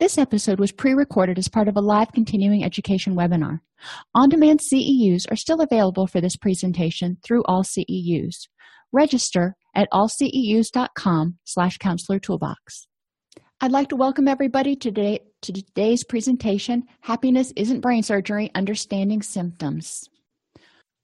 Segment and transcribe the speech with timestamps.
[0.00, 3.58] This episode was pre-recorded as part of a live continuing education webinar.
[4.14, 8.46] On-demand CEUs are still available for this presentation through all CEUs.
[8.92, 12.86] Register at allceus.com slash counselor toolbox.
[13.60, 19.20] I'd like to welcome everybody to, today, to today's presentation, Happiness Isn't Brain Surgery, Understanding
[19.20, 20.08] Symptoms.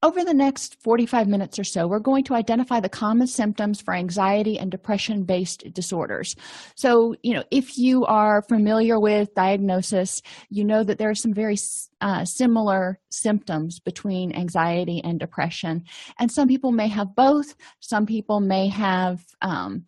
[0.04, 3.94] Over the next 45 minutes or so, we're going to identify the common symptoms for
[3.94, 6.36] anxiety and depression based disorders.
[6.74, 11.32] So, you know, if you are familiar with diagnosis, you know that there are some
[11.32, 11.56] very
[12.02, 15.84] uh, similar symptoms between anxiety and depression.
[16.18, 19.24] And some people may have both, some people may have.
[19.40, 19.86] Um,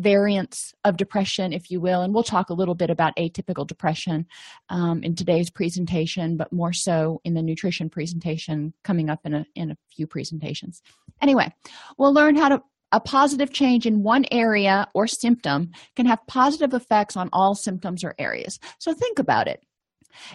[0.00, 2.02] variants of depression, if you will.
[2.02, 4.26] And we'll talk a little bit about atypical depression
[4.68, 9.46] um, in today's presentation, but more so in the nutrition presentation coming up in a,
[9.54, 10.82] in a few presentations.
[11.20, 11.52] Anyway,
[11.98, 12.62] we'll learn how to
[12.92, 18.02] a positive change in one area or symptom can have positive effects on all symptoms
[18.02, 18.58] or areas.
[18.78, 19.62] So think about it.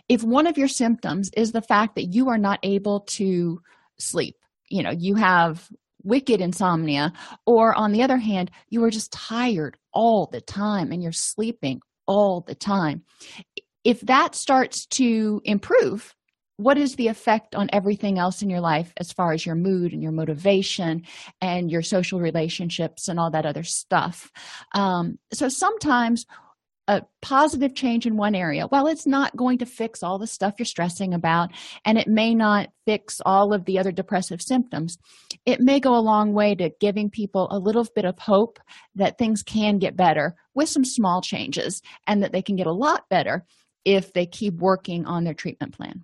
[0.08, 3.62] If one of your symptoms is the fact that you are not able to
[4.00, 4.38] sleep,
[4.70, 5.70] you know, you have
[6.06, 7.12] wicked insomnia
[7.46, 11.82] or on the other hand you are just tired all the time and you're sleeping
[12.08, 13.04] all the time.
[13.84, 16.16] If that starts to improve
[16.58, 19.92] what is the effect on everything else in your life as far as your mood
[19.92, 21.04] and your motivation
[21.42, 24.32] and your social relationships and all that other stuff?
[24.74, 26.26] Um, so sometimes
[26.88, 30.56] a positive change in one area while it's not going to fix all the stuff
[30.60, 31.52] you're stressing about
[31.84, 34.98] and it may not fix all of the other depressive symptoms
[35.46, 38.60] it may go a long way to giving people a little bit of hope
[38.96, 42.72] that things can get better with some small changes and that they can get a
[42.72, 43.46] lot better
[43.84, 46.04] if they keep working on their treatment plan.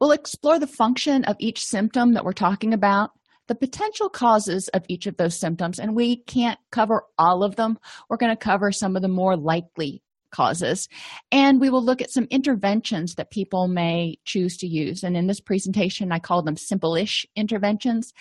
[0.00, 3.10] We'll explore the function of each symptom that we're talking about
[3.50, 7.80] the potential causes of each of those symptoms, and we can't cover all of them.
[8.08, 10.88] We're going to cover some of the more likely causes.
[11.32, 15.02] And we will look at some interventions that people may choose to use.
[15.02, 18.14] And in this presentation, I call them simple ish interventions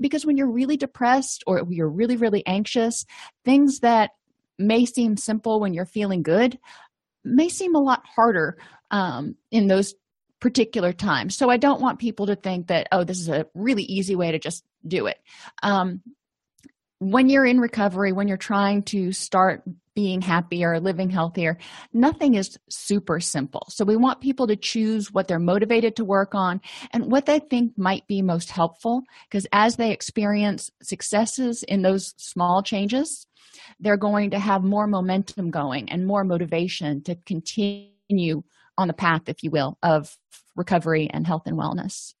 [0.00, 3.06] because when you're really depressed or you're really, really anxious,
[3.44, 4.10] things that
[4.58, 6.58] may seem simple when you're feeling good
[7.24, 8.58] may seem a lot harder
[8.90, 9.94] um, in those
[10.42, 11.30] particular time.
[11.30, 14.32] So I don't want people to think that, oh, this is a really easy way
[14.32, 15.18] to just do it
[15.62, 16.02] um,
[16.98, 19.62] when you're in recovery when you're trying to start
[19.94, 21.58] being happier living healthier
[21.92, 26.34] nothing is super simple so we want people to choose what they're motivated to work
[26.34, 26.60] on
[26.92, 32.14] and what they think might be most helpful because as they experience successes in those
[32.16, 33.26] small changes
[33.80, 38.42] they're going to have more momentum going and more motivation to continue
[38.78, 40.16] on the path if you will of
[40.56, 42.14] recovery and health and wellness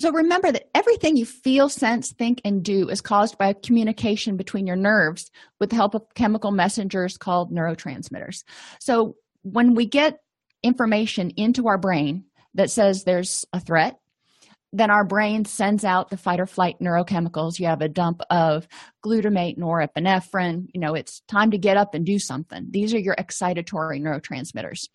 [0.00, 4.66] so remember that everything you feel, sense, think, and do is caused by communication between
[4.66, 8.44] your nerves with the help of chemical messengers called neurotransmitters.
[8.80, 10.20] So when we get
[10.62, 13.99] information into our brain that says there's a threat,
[14.72, 17.58] then our brain sends out the fight or flight neurochemicals.
[17.58, 18.68] You have a dump of
[19.04, 20.68] glutamate, norepinephrine.
[20.72, 22.66] You know, it's time to get up and do something.
[22.70, 24.88] These are your excitatory neurotransmitters.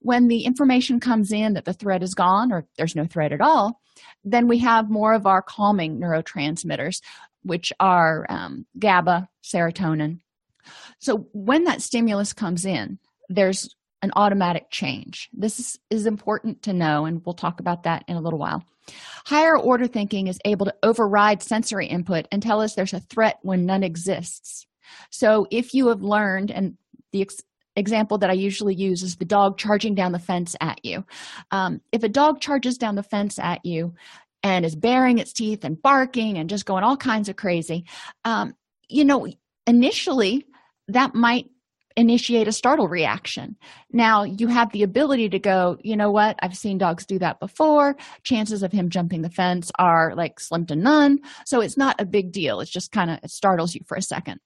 [0.00, 3.40] When the information comes in that the threat is gone or there's no threat at
[3.40, 3.80] all,
[4.24, 7.00] then we have more of our calming neurotransmitters,
[7.42, 10.20] which are um, GABA, serotonin.
[10.98, 12.98] So when that stimulus comes in,
[13.30, 15.28] there's an automatic change.
[15.32, 18.62] This is, is important to know, and we'll talk about that in a little while.
[19.24, 23.38] Higher order thinking is able to override sensory input and tell us there's a threat
[23.42, 24.66] when none exists.
[25.10, 26.76] So if you have learned, and
[27.12, 27.42] the ex-
[27.76, 31.04] example that I usually use is the dog charging down the fence at you.
[31.50, 33.94] Um, if a dog charges down the fence at you
[34.42, 37.86] and is baring its teeth and barking and just going all kinds of crazy,
[38.24, 38.54] um,
[38.88, 39.26] you know,
[39.66, 40.46] initially
[40.88, 41.46] that might
[41.96, 43.56] initiate a startle reaction.
[43.92, 47.40] Now, you have the ability to go, you know what, I've seen dogs do that
[47.40, 47.96] before.
[48.24, 51.20] Chances of him jumping the fence are like slim to none.
[51.46, 52.60] So it's not a big deal.
[52.60, 54.40] It's just kind of, it startles you for a second.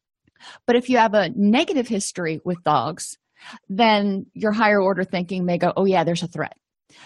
[0.67, 3.17] But if you have a negative history with dogs,
[3.69, 6.56] then your higher order thinking may go, oh, yeah, there's a threat.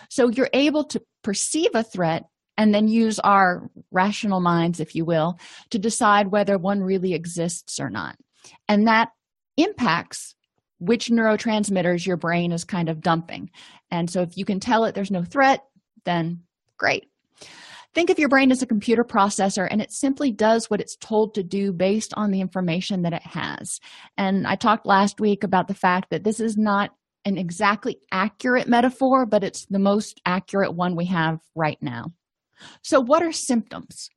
[0.08, 2.24] So you're able to perceive a threat
[2.56, 5.38] and then use our rational minds, if you will,
[5.70, 8.16] to decide whether one really exists or not.
[8.68, 9.10] And that
[9.56, 10.34] impacts
[10.78, 13.50] which neurotransmitters your brain is kind of dumping.
[13.90, 15.64] And so if you can tell it there's no threat,
[16.04, 16.42] then
[16.76, 17.06] great.
[17.94, 21.34] Think of your brain as a computer processor and it simply does what it's told
[21.34, 23.78] to do based on the information that it has.
[24.16, 26.90] And I talked last week about the fact that this is not
[27.24, 32.12] an exactly accurate metaphor, but it's the most accurate one we have right now.
[32.82, 34.08] So, what are symptoms?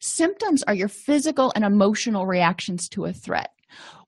[0.00, 3.50] Symptoms are your physical and emotional reactions to a threat.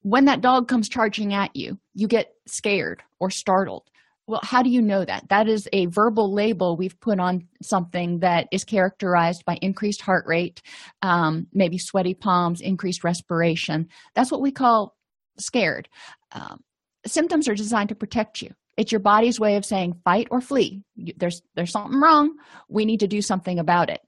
[0.06, 3.90] When that dog comes charging at you, you get scared or startled.
[4.28, 5.28] Well, how do you know that?
[5.30, 10.24] That is a verbal label we've put on something that is characterized by increased heart
[10.28, 10.62] rate,
[11.02, 13.88] um, maybe sweaty palms, increased respiration.
[14.14, 14.94] That's what we call
[15.40, 15.88] scared.
[16.30, 16.62] Um,
[17.04, 18.52] symptoms are designed to protect you.
[18.76, 20.84] It's your body's way of saying fight or flee.
[21.16, 22.36] There's there's something wrong.
[22.68, 24.02] We need to do something about it.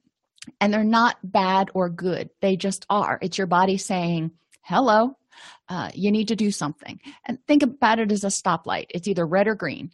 [0.61, 2.31] And they're not bad or good.
[2.41, 3.19] They just are.
[3.21, 4.31] It's your body saying,
[4.63, 5.17] "Hello,
[5.69, 8.87] uh, you need to do something." And think about it as a stoplight.
[8.91, 9.91] It's either red or green.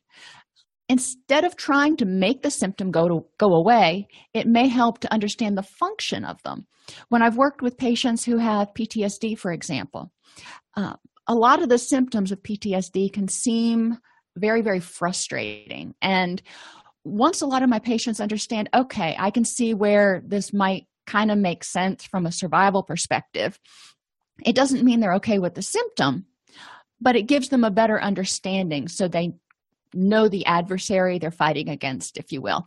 [0.88, 5.12] Instead of trying to make the symptom go to go away, it may help to
[5.12, 6.66] understand the function of them.
[7.08, 10.12] When I've worked with patients who have PTSD, for example,
[10.76, 10.94] uh,
[11.26, 13.96] a lot of the symptoms of PTSD can seem
[14.36, 15.94] very, very frustrating.
[16.02, 16.42] And
[17.04, 21.30] once a lot of my patients understand, okay, I can see where this might kind
[21.30, 23.58] of make sense from a survival perspective,
[24.44, 26.26] it doesn't mean they're okay with the symptom,
[27.00, 29.34] but it gives them a better understanding so they
[29.92, 32.66] know the adversary they're fighting against, if you will.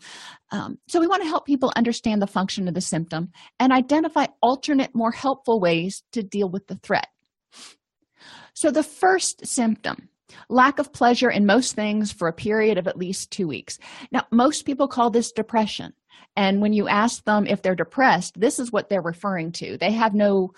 [0.51, 4.27] Um, so, we want to help people understand the function of the symptom and identify
[4.41, 7.07] alternate, more helpful ways to deal with the threat.
[8.53, 10.09] So, the first symptom
[10.49, 13.79] lack of pleasure in most things for a period of at least two weeks.
[14.11, 15.93] Now, most people call this depression.
[16.35, 19.77] And when you ask them if they're depressed, this is what they're referring to.
[19.77, 20.53] They have no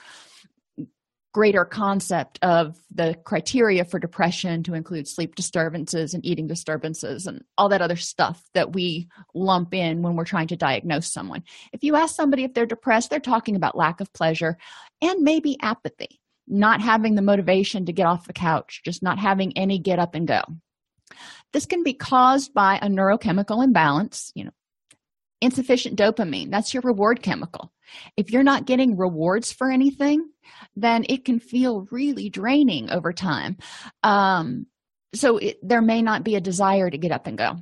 [1.31, 7.43] greater concept of the criteria for depression to include sleep disturbances and eating disturbances and
[7.57, 11.43] all that other stuff that we lump in when we're trying to diagnose someone.
[11.71, 14.57] If you ask somebody if they're depressed, they're talking about lack of pleasure
[15.01, 19.55] and maybe apathy not having the motivation to get off the couch, just not having
[19.55, 20.41] any get up and go.
[21.53, 24.51] This can be caused by a neurochemical imbalance, you know,
[25.41, 26.51] insufficient dopamine.
[26.51, 27.71] That's your reward chemical.
[28.17, 30.29] If you're not getting rewards for anything,
[30.75, 33.57] then it can feel really draining over time.
[34.03, 34.67] Um,
[35.13, 37.57] so it, there may not be a desire to get up and go.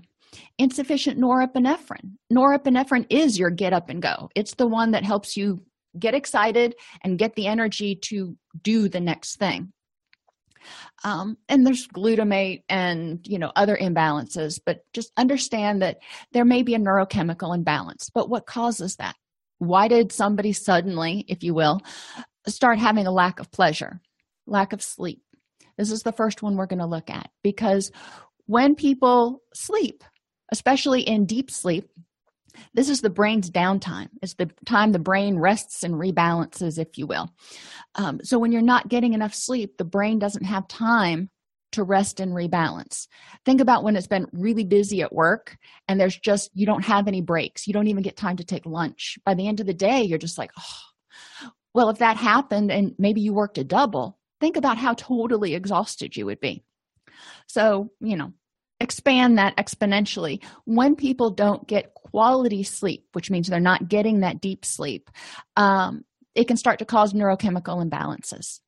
[0.57, 2.17] Insufficient norepinephrine.
[2.31, 4.29] Norepinephrine is your get up and go.
[4.35, 5.63] It's the one that helps you
[5.97, 9.71] get excited and get the energy to do the next thing
[11.03, 15.99] um, and there's glutamate and you know other imbalances but just understand that
[16.31, 19.15] there may be a neurochemical imbalance but what causes that
[19.59, 21.81] why did somebody suddenly if you will
[22.47, 24.01] start having a lack of pleasure
[24.45, 25.21] lack of sleep
[25.77, 27.91] this is the first one we're going to look at because
[28.45, 30.03] when people sleep
[30.51, 31.89] especially in deep sleep
[32.73, 34.09] this is the brain's downtime.
[34.21, 37.29] It's the time the brain rests and rebalances, if you will.
[37.95, 41.29] Um, so when you're not getting enough sleep, the brain doesn't have time
[41.73, 43.07] to rest and rebalance.
[43.45, 45.57] Think about when it's been really busy at work
[45.87, 47.67] and there's just, you don't have any breaks.
[47.67, 49.17] You don't even get time to take lunch.
[49.25, 51.51] By the end of the day, you're just like, oh.
[51.77, 56.17] Well, if that happened and maybe you worked a double, think about how totally exhausted
[56.17, 56.63] you would be.
[57.45, 58.33] So, you know,
[58.79, 60.43] expand that exponentially.
[60.65, 65.11] When people don't get quality sleep which means they're not getting that deep sleep
[65.55, 66.03] um,
[66.33, 68.59] it can start to cause neurochemical imbalances.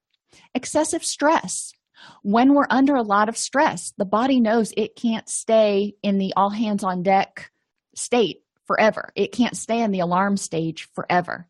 [0.54, 1.74] Excessive stress.
[2.22, 6.34] When we're under a lot of stress the body knows it can't stay in the
[6.38, 7.50] all hands on deck
[7.96, 9.12] state forever.
[9.16, 11.49] It can't stay in the alarm stage forever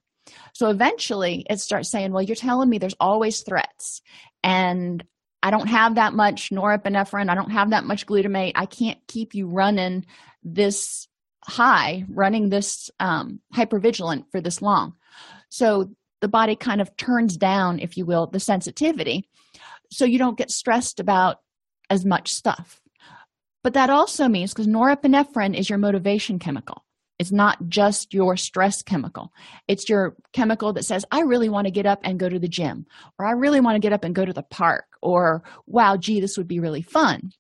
[0.54, 4.02] so eventually it starts saying well you're telling me there's always threats
[4.44, 5.04] and
[5.42, 7.30] I don't have that much norepinephrine.
[7.30, 8.52] I don't have that much glutamate.
[8.56, 10.06] I can't keep you running
[10.44, 11.08] this
[11.46, 14.96] high, running this um, hypervigilant for this long.
[15.48, 19.30] So the body kind of turns down, if you will, the sensitivity
[19.92, 21.38] so you don't get stressed about
[21.90, 22.82] as much stuff.
[23.64, 26.86] But that also means because norepinephrine is your motivation chemical.
[27.20, 29.34] It's not just your stress chemical.
[29.68, 32.48] It's your chemical that says, I really want to get up and go to the
[32.48, 32.86] gym,
[33.20, 36.22] or I really want to get up and go to the park, or wow, gee,
[36.22, 37.34] this would be really fun.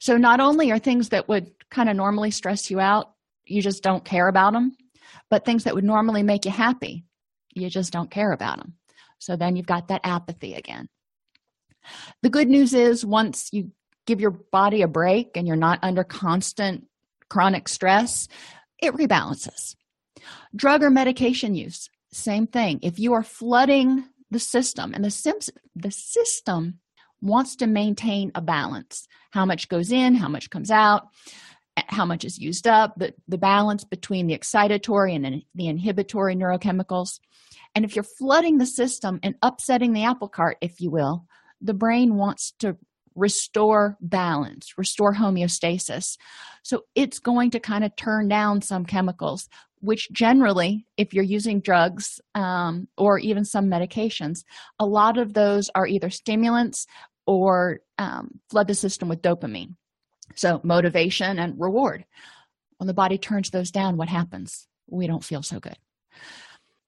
[0.00, 3.12] So, not only are things that would kind of normally stress you out,
[3.46, 4.76] you just don't care about them,
[5.30, 7.04] but things that would normally make you happy,
[7.54, 8.74] you just don't care about them.
[9.20, 10.88] So, then you've got that apathy again.
[12.22, 13.70] The good news is, once you
[14.06, 16.86] give your body a break and you're not under constant
[17.28, 18.26] chronic stress,
[18.80, 19.74] it rebalances.
[20.54, 22.80] Drug or medication use, same thing.
[22.82, 25.38] If you are flooding the system and the, sim-
[25.76, 26.80] the system
[27.20, 31.08] wants to maintain a balance, how much goes in, how much comes out,
[31.76, 36.34] eh, how much is used up, the, the balance between the excitatory and the inhibitory
[36.36, 37.20] neurochemicals.
[37.74, 41.26] And if you're flooding the system and upsetting the apple cart, if you will,
[41.60, 42.76] the brain wants to
[43.18, 46.16] restore balance, restore homeostasis.
[46.62, 49.48] So it's going to kind of turn down some chemicals,
[49.80, 54.44] which generally, if you're using drugs um, or even some medications,
[54.78, 56.86] a lot of those are either stimulants
[57.26, 59.74] or um, flood the system with dopamine.
[60.34, 62.04] So, motivation and reward.
[62.76, 64.68] When the body turns those down, what happens?
[64.86, 65.76] We don't feel so good.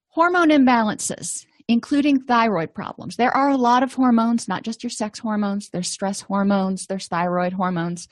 [0.08, 3.14] Hormone imbalances, including thyroid problems.
[3.14, 7.06] There are a lot of hormones, not just your sex hormones, there's stress hormones, there's
[7.06, 8.08] thyroid hormones.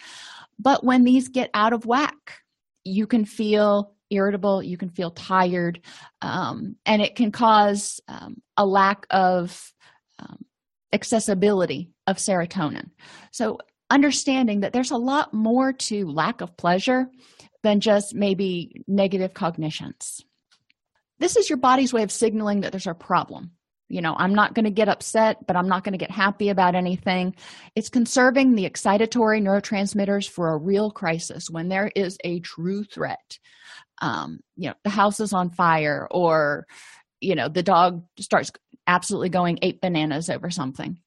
[0.61, 2.35] But when these get out of whack,
[2.85, 5.81] you can feel irritable, you can feel tired,
[6.23, 9.73] um, and it can cause um, a lack of
[10.21, 10.45] um,
[10.93, 12.91] accessibility of serotonin.
[13.33, 13.59] So,
[13.91, 17.09] understanding that there's a lot more to lack of pleasure
[17.65, 20.23] than just maybe negative cognitions.
[21.19, 23.53] This is your body's way of signaling that there's a problem.
[23.89, 26.51] You know, I'm not going to get upset, but I'm not going to get happy
[26.51, 27.35] about anything.
[27.75, 33.39] It's conserving the excitatory neurotransmitters for a real crisis when there is a true threat.
[34.03, 36.67] Um, you know, the house is on fire, or,
[37.21, 38.53] you know, the dog starts
[38.87, 40.99] absolutely going eight bananas over something.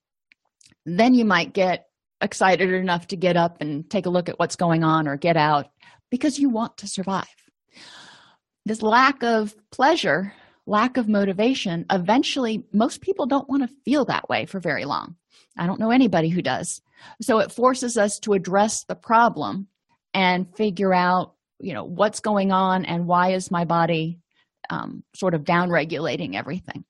[0.86, 1.86] Then you might get
[2.20, 5.38] excited enough to get up and take a look at what's going on or get
[5.38, 5.68] out
[6.10, 7.28] because you want to survive.
[8.66, 10.34] This lack of pleasure,
[10.66, 15.16] lack of motivation, eventually, most people don't want to feel that way for very long.
[15.58, 16.82] I don't know anybody who does.
[17.22, 19.68] So it forces us to address the problem
[20.14, 24.20] and figure out, you know, what's going on and why is my body
[24.70, 26.86] um, sort of down regulating everything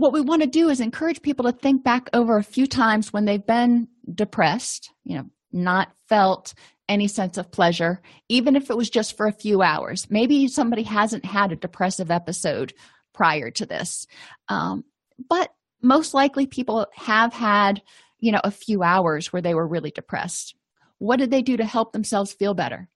[0.00, 3.12] what we want to do is encourage people to think back over a few times
[3.12, 6.54] when they've been depressed, you know, not felt
[6.88, 10.10] any sense of pleasure, even if it was just for a few hours.
[10.10, 12.72] Maybe somebody hasn't had a depressive episode
[13.14, 14.06] prior to this.
[14.48, 14.84] Um,
[15.28, 15.50] but
[15.82, 17.82] most likely people have had,
[18.18, 20.54] you know, a few hours where they were really depressed.
[20.98, 22.88] What did they do to help themselves feel better?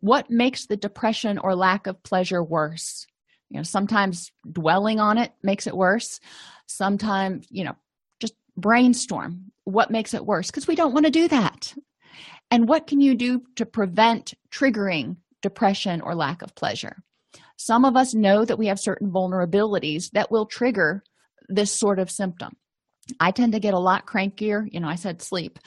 [0.00, 3.06] What makes the depression or lack of pleasure worse?
[3.50, 6.20] you know sometimes dwelling on it makes it worse
[6.66, 7.76] sometimes you know
[8.56, 11.74] brainstorm what makes it worse because we don't want to do that
[12.50, 17.02] and what can you do to prevent triggering depression or lack of pleasure
[17.56, 21.02] some of us know that we have certain vulnerabilities that will trigger
[21.48, 22.56] this sort of symptom
[23.20, 25.58] i tend to get a lot crankier you know i said sleep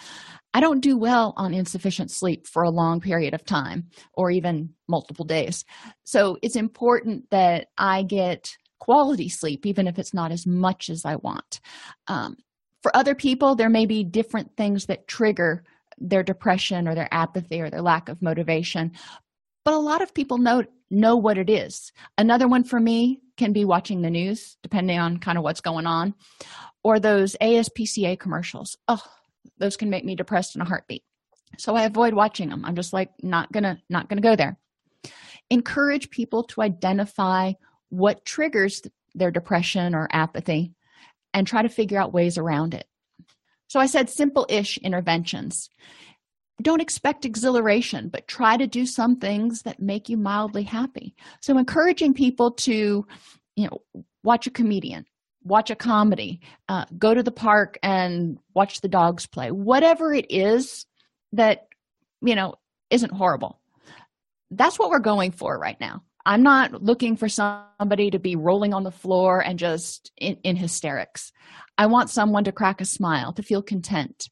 [0.57, 4.73] I don't do well on insufficient sleep for a long period of time or even
[4.87, 5.63] multiple days.
[6.03, 11.05] So it's important that I get quality sleep, even if it's not as much as
[11.05, 11.59] I want.
[12.07, 12.37] Um,
[12.87, 15.65] for other people, there may be different things that trigger
[15.97, 18.93] their depression or their apathy or their lack of motivation.
[19.65, 21.91] But a lot of people know know what it is.
[22.17, 25.85] Another one for me can be watching the news, depending on kind of what's going
[25.85, 26.13] on,
[26.81, 28.77] or those ASPCA commercials.
[28.87, 29.03] Oh,
[29.57, 31.03] those can make me depressed in a heartbeat
[31.57, 34.57] so i avoid watching them i'm just like not gonna not gonna go there
[35.49, 37.53] encourage people to identify
[37.89, 38.81] what triggers
[39.15, 40.73] their depression or apathy
[41.37, 42.87] and try to figure out ways around it
[43.67, 45.69] so i said simple-ish interventions
[46.61, 51.57] don't expect exhilaration but try to do some things that make you mildly happy so
[51.57, 53.05] encouraging people to
[53.55, 55.05] you know watch a comedian
[55.47, 60.27] watch a comedy, uh, go to the park and watch the dogs play, whatever it
[60.29, 60.85] is
[61.31, 61.67] that,
[62.21, 62.55] you know,
[62.89, 63.59] isn't horrible.
[64.51, 66.03] That's what we're going for right now.
[66.27, 70.57] I'm not looking for somebody to be rolling on the floor and just in, in
[70.57, 71.31] hysterics.
[71.77, 74.27] I want someone to crack a smile, to feel content.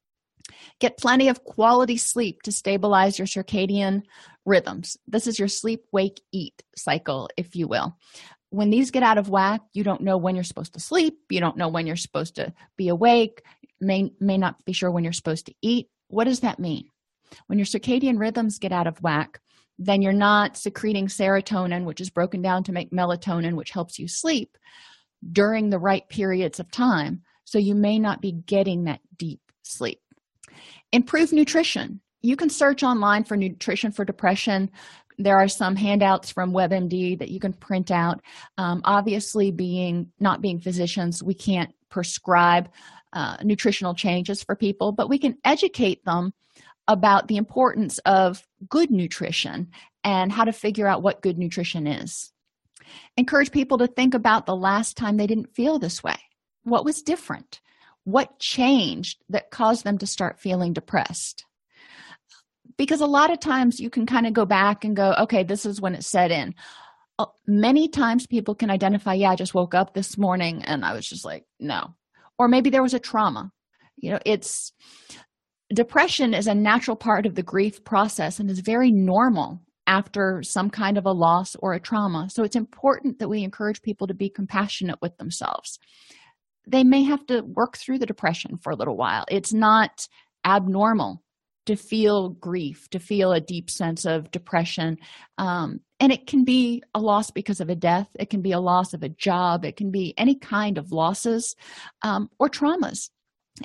[0.82, 4.02] Get plenty of quality sleep to stabilize your circadian
[4.46, 4.98] rhythms.
[5.08, 7.98] This is your sleep, wake, eat cycle, if you will
[8.52, 11.40] when these get out of whack you don't know when you're supposed to sleep you
[11.40, 13.42] don't know when you're supposed to be awake
[13.82, 16.86] may may not be sure when you're supposed to eat what does that mean
[17.48, 19.42] when your circadian rhythms get out of whack
[19.78, 24.08] then you're not secreting serotonin which is broken down to make melatonin which helps you
[24.08, 24.58] sleep
[25.32, 27.22] during the right periods of time.
[27.46, 30.00] So you may not be getting that deep sleep.
[30.92, 32.02] Improve nutrition.
[32.22, 34.72] You can search online for nutrition for depression.
[35.18, 38.22] There are some handouts from webmd that you can print out.
[38.58, 42.70] Um, obviously being not being physicians we can't prescribe
[43.14, 46.34] uh, nutritional changes for people but we can educate them
[46.88, 49.72] about the importance of good nutrition
[50.04, 52.32] and how to figure out what good nutrition is.
[53.18, 56.18] Encourage people to think about the last time they didn't feel this way.
[56.64, 57.60] What was different?
[58.04, 61.46] What changed that caused them to start feeling depressed?
[62.78, 65.66] Because a lot of times you can kind of go back and go, okay, this
[65.66, 66.54] is when it set in.
[67.18, 70.94] Uh, many times people can identify, yeah, I just woke up this morning and I
[70.94, 71.96] was just like, no.
[72.38, 73.52] Or maybe there was a trauma.
[73.96, 74.74] You know, it's
[75.74, 80.70] depression is a natural part of the grief process and is very normal after some
[80.70, 82.28] kind of a loss or a trauma.
[82.30, 85.80] So it's important that we encourage people to be compassionate with themselves.
[86.68, 89.26] They may have to work through the depression for a little while.
[89.30, 90.08] It's not
[90.44, 91.22] abnormal
[91.66, 94.98] to feel grief, to feel a deep sense of depression.
[95.38, 98.60] Um, and it can be a loss because of a death, it can be a
[98.60, 101.56] loss of a job, it can be any kind of losses
[102.04, 103.10] um, or traumas.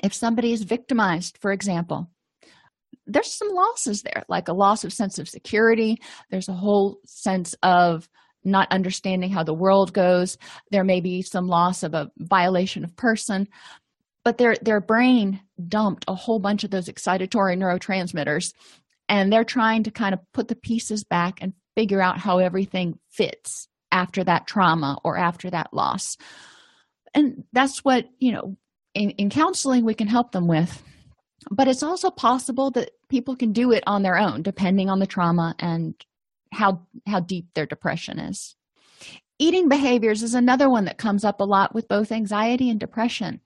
[0.03, 2.09] If somebody is victimized, for example,
[3.07, 6.01] there's some losses there, like a loss of sense of security.
[6.29, 8.07] There's a whole sense of
[8.43, 10.37] not understanding how the world goes.
[10.71, 13.47] There may be some loss of a violation of person,
[14.23, 18.53] but their their brain dumped a whole bunch of those excitatory neurotransmitters,
[19.09, 22.99] and they're trying to kind of put the pieces back and figure out how everything
[23.09, 26.17] fits after that trauma or after that loss.
[27.13, 28.57] And that's what you know
[28.93, 30.83] in, in counseling we can help them with
[31.49, 35.07] but it's also possible that people can do it on their own depending on the
[35.07, 35.95] trauma and
[36.51, 38.55] how how deep their depression is.
[39.39, 43.41] Eating behaviors is another one that comes up a lot with both anxiety and depression.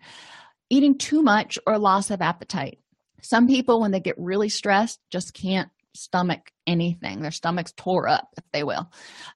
[0.70, 2.80] Eating too much or loss of appetite.
[3.22, 7.22] Some people when they get really stressed just can't stomach anything.
[7.22, 8.92] Their stomachs tore up if they will.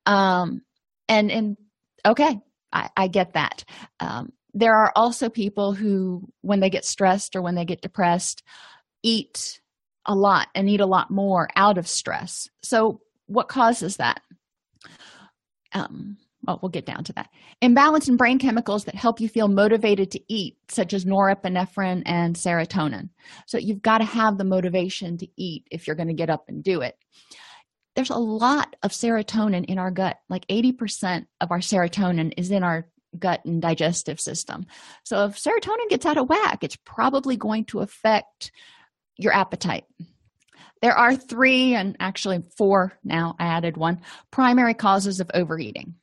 [0.05, 0.63] Um
[1.07, 1.57] and and
[2.05, 2.39] okay
[2.73, 3.63] i i get that.
[4.01, 8.43] Um there are also people who when they get stressed or when they get depressed
[9.03, 9.61] eat
[10.05, 12.49] a lot and eat a lot more out of stress.
[12.61, 14.21] So what causes that?
[15.71, 17.29] Um, well we'll get down to that.
[17.61, 22.35] Imbalance in brain chemicals that help you feel motivated to eat such as norepinephrine and
[22.35, 23.09] serotonin.
[23.47, 26.45] So you've got to have the motivation to eat if you're going to get up
[26.49, 26.95] and do it.
[27.95, 30.17] There's a lot of serotonin in our gut.
[30.29, 34.65] Like 80% of our serotonin is in our gut and digestive system.
[35.03, 38.51] So if serotonin gets out of whack, it's probably going to affect
[39.17, 39.85] your appetite.
[40.81, 45.95] There are three, and actually four now, I added one primary causes of overeating.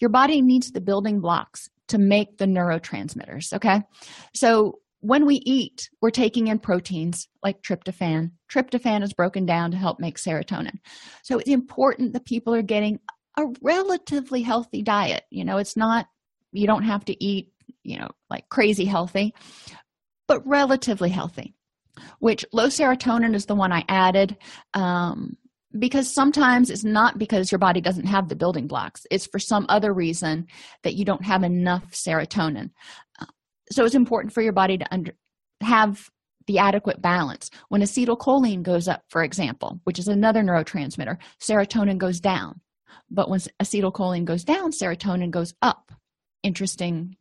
[0.00, 3.82] Your body needs the building blocks to make the neurotransmitters, okay?
[4.34, 8.32] So when we eat, we're taking in proteins like tryptophan.
[8.50, 10.78] Tryptophan is broken down to help make serotonin.
[11.22, 12.98] So it's important that people are getting
[13.38, 15.22] a relatively healthy diet.
[15.30, 16.06] You know, it's not
[16.56, 19.34] you don't have to eat you know like crazy healthy
[20.26, 21.54] but relatively healthy
[22.18, 24.36] which low serotonin is the one i added
[24.74, 25.36] um,
[25.78, 29.06] because sometimes it's not because your body doesn't have the building blocks.
[29.10, 30.46] It's for some other reason
[30.82, 32.70] that you don't have enough serotonin.
[33.20, 33.26] Uh,
[33.70, 35.14] so it's important for your body to under,
[35.60, 36.10] have
[36.46, 37.50] the adequate balance.
[37.68, 42.60] When acetylcholine goes up for example which is another neurotransmitter serotonin goes down.
[43.10, 45.92] But when acetylcholine goes down serotonin goes up
[46.46, 47.16] interesting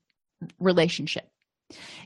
[0.60, 1.28] relationship.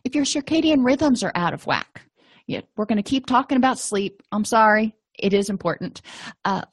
[0.06, 2.04] If your circadian rhythms are out of whack,
[2.48, 4.24] yeah, we're going to keep talking about sleep.
[4.32, 6.02] I'm sorry, it is important.
[6.46, 6.64] Uh,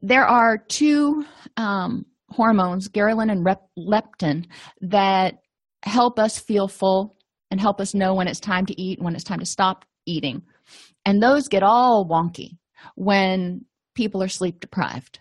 [0.00, 1.24] there are two
[1.56, 4.46] um, hormones, ghrelin and rep- leptin,
[4.82, 5.38] that
[5.82, 7.16] help us feel full
[7.50, 10.42] and help us know when it's time to eat, when it's time to stop eating.
[11.06, 12.58] And those get all wonky
[12.94, 15.20] when people are sleep deprived.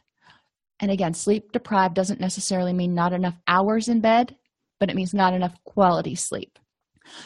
[0.79, 4.35] And again, sleep deprived doesn't necessarily mean not enough hours in bed,
[4.79, 6.59] but it means not enough quality sleep.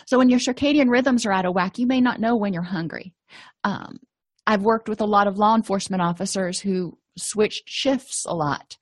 [0.06, 2.62] So when your circadian rhythms are out of whack, you may not know when you're
[2.62, 3.14] hungry.
[3.64, 4.00] Um,
[4.48, 8.78] I've worked with a lot of law enforcement officers who switched shifts a lot,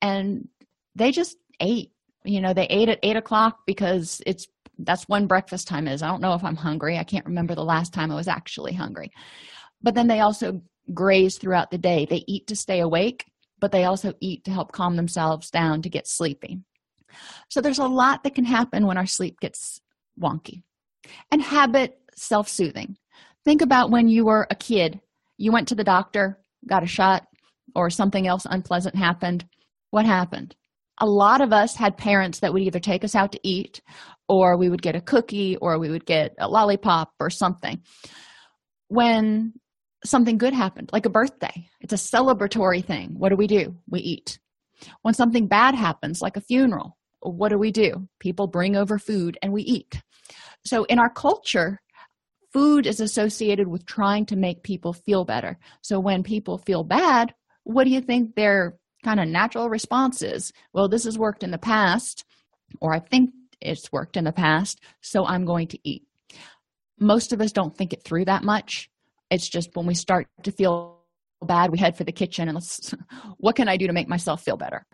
[0.00, 0.48] and
[0.94, 1.92] they just ate.
[2.24, 4.46] You know, they ate at eight o'clock because it's
[4.78, 6.02] that's when breakfast time is.
[6.02, 6.98] I don't know if I'm hungry.
[6.98, 9.10] I can't remember the last time I was actually hungry.
[9.82, 10.60] But then they also
[10.92, 12.04] graze throughout the day.
[12.04, 13.24] They eat to stay awake
[13.60, 16.58] but they also eat to help calm themselves down to get sleepy.
[17.48, 19.80] So there's a lot that can happen when our sleep gets
[20.20, 20.62] wonky.
[21.30, 22.96] And habit self soothing.
[23.44, 25.00] Think about when you were a kid,
[25.38, 26.38] you went to the doctor,
[26.68, 27.26] got a shot,
[27.74, 29.46] or something else unpleasant happened.
[29.90, 30.56] What happened?
[30.98, 33.82] A lot of us had parents that would either take us out to eat,
[34.28, 37.80] or we would get a cookie, or we would get a lollipop or something.
[38.88, 39.52] When
[40.04, 41.68] something good happened, like a birthday.
[41.80, 43.14] It's a celebratory thing.
[43.16, 43.76] What do we do?
[43.88, 44.38] We eat.
[45.02, 48.08] When something bad happens, like a funeral, what do we do?
[48.20, 50.02] People bring over food and we eat.
[50.64, 51.80] So, in our culture,
[52.56, 57.34] food is associated with trying to make people feel better so when people feel bad
[57.64, 61.50] what do you think their kind of natural response is well this has worked in
[61.50, 62.24] the past
[62.80, 63.30] or i think
[63.60, 66.04] it's worked in the past so i'm going to eat
[66.98, 68.88] most of us don't think it through that much
[69.30, 71.00] it's just when we start to feel
[71.44, 72.94] bad we head for the kitchen and let's
[73.38, 74.84] what can i do to make myself feel better?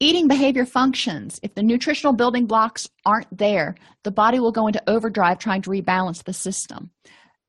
[0.00, 1.40] Eating behavior functions.
[1.42, 3.74] If the nutritional building blocks aren't there
[4.04, 6.90] the body will go into overdrive trying to rebalance the system.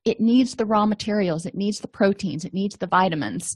[0.06, 1.46] It needs the raw materials.
[1.46, 2.46] It needs the proteins.
[2.46, 3.56] It needs the vitamins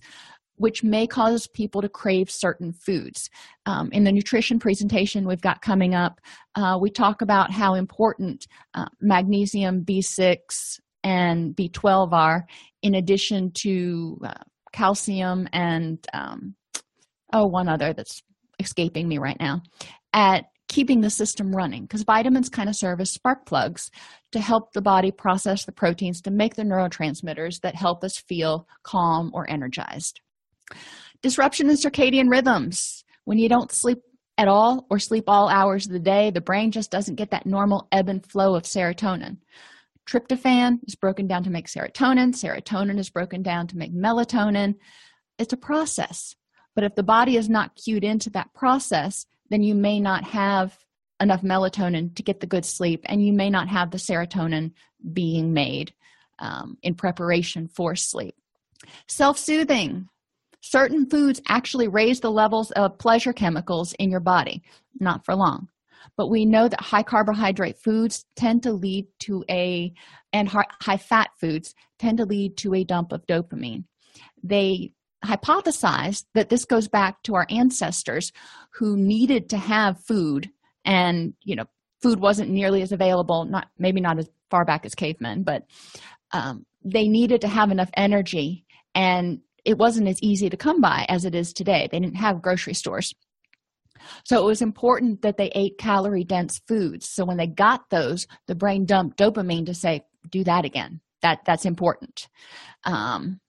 [0.58, 3.30] which may cause people to crave certain foods.
[3.65, 6.19] Um, in the nutrition presentation we've got coming up
[6.56, 12.46] uh, we talk about how important uh, magnesium b6 and b12 are
[12.82, 14.34] in addition to uh,
[14.72, 16.56] calcium and um,
[17.34, 18.22] oh one other that's
[18.60, 19.62] escaping me right now
[20.13, 23.92] at keeping the system running because vitamins kind of serve as spark plugs
[24.32, 28.68] to help the body process the proteins to make the neurotransmitters that help us feel
[28.82, 30.20] calm or energized.
[31.22, 33.06] Disruption in circadian rhythms.
[33.26, 34.00] When you don't sleep
[34.38, 37.46] at all or sleep all hours of the day, the brain just doesn't get that
[37.46, 39.38] normal ebb and flow of serotonin.
[40.08, 44.76] Tryptophan is broken down to make serotonin, serotonin is broken down to make melatonin.
[45.38, 46.36] It's a process.
[46.76, 50.78] But if the body is not cued into that process, then you may not have
[51.20, 54.72] enough melatonin to get the good sleep, and you may not have the serotonin
[55.13, 55.94] being made
[56.39, 58.36] um, in preparation for sleep.
[59.08, 60.10] Self soothing.
[60.62, 64.63] Certain foods actually raise the levels of pleasure chemicals in your body,
[65.00, 65.68] not for long.
[66.18, 69.94] But we know that high carbohydrate foods tend to lead to a,
[70.32, 73.86] and high fat foods tend to lead to a dump of dopamine.
[74.44, 78.32] They hypothesized that this goes back to our ancestors
[78.74, 80.50] who needed to have food
[80.86, 81.66] and you know
[82.02, 85.63] food wasn't nearly as available not maybe not as far back as cavemen but
[86.32, 91.06] um, they needed to have enough energy and it wasn't as easy to come by
[91.08, 93.13] as it is today they didn't have grocery stores
[94.25, 97.08] so it was important that they ate calorie dense foods.
[97.10, 101.01] So when they got those the brain dumped dopamine to say do that again.
[101.21, 102.27] That that's important.
[102.84, 103.39] Um,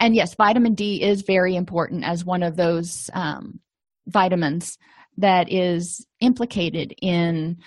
[0.00, 3.60] and yes vitamin d is very important as one of those um,
[4.06, 4.78] vitamins
[5.16, 7.58] that is implicated in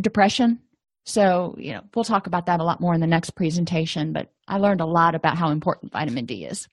[0.00, 0.60] depression.
[1.04, 4.30] So you know we'll talk about that a lot more in the next presentation but
[4.46, 6.68] i learned a lot about how important vitamin d is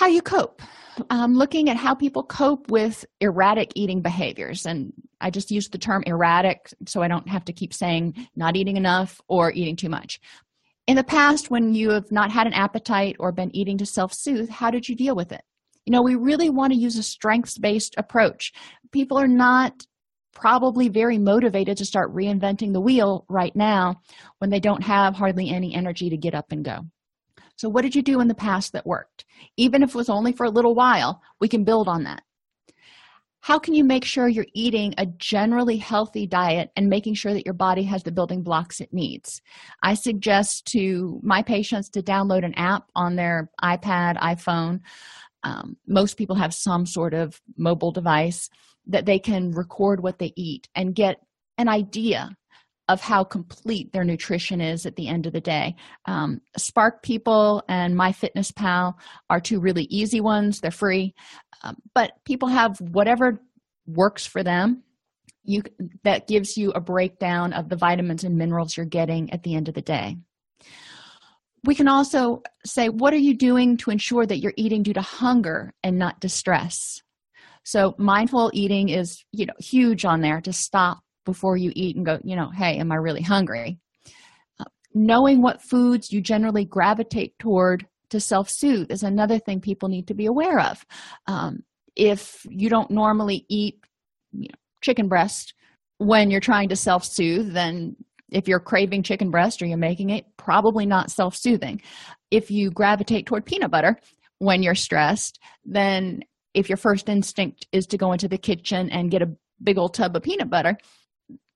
[0.00, 0.62] how you cope.
[1.10, 4.64] Um, looking at how people cope with erratic eating behaviors.
[4.64, 8.56] And i just used the term erratic so i don't have to keep saying not
[8.56, 10.18] eating enough or eating too much.
[10.86, 14.48] In the past when you have not had an appetite or been eating to self-soothe
[14.48, 15.42] how did you deal with it?
[15.84, 18.52] You know we really want to use a strengths-based approach.
[18.92, 19.84] People are not
[20.32, 24.00] probably very motivated to start reinventing the wheel right now
[24.38, 26.86] when they don't have hardly any energy to get up and go
[27.60, 29.26] so what did you do in the past that worked?
[29.58, 32.22] Even if it was only for a little while we can build on that.
[33.40, 37.44] How can you make sure you're eating a generally healthy diet and making sure that
[37.44, 39.42] your body has the building blocks it needs?
[39.82, 44.80] I suggest to my patients to download an app on their ipad iphone.
[45.42, 48.48] Um, most people have some sort of mobile device
[48.86, 51.20] that they can record what they eat and get
[51.58, 52.30] an idea
[52.90, 55.76] of how complete their nutrition is at the end of the day.
[56.06, 58.94] Um, Spark People and MyFitnessPal
[59.30, 60.60] are two really easy ones.
[60.60, 61.14] They're free,
[61.62, 63.40] um, but people have whatever
[63.86, 64.82] works for them.
[65.44, 65.62] You
[66.02, 69.68] that gives you a breakdown of the vitamins and minerals you're getting at the end
[69.68, 70.16] of the day.
[71.64, 75.00] We can also say, what are you doing to ensure that you're eating due to
[75.00, 77.02] hunger and not distress?
[77.64, 82.06] So mindful eating is, you know, huge on there to stop before you eat and
[82.06, 83.78] go, you know, hey, am I really hungry?
[84.58, 89.88] Uh, knowing what foods you generally gravitate toward to self soothe is another thing people
[89.88, 90.84] need to be aware of.
[91.26, 91.62] Um,
[91.96, 93.80] if you don't normally eat
[94.32, 95.54] you know, chicken breast
[95.98, 97.96] when you're trying to self soothe, then
[98.30, 101.82] if you're craving chicken breast or you're making it, probably not self soothing.
[102.30, 103.98] If you gravitate toward peanut butter
[104.38, 106.22] when you're stressed, then
[106.54, 109.30] if your first instinct is to go into the kitchen and get a
[109.62, 110.76] big old tub of peanut butter,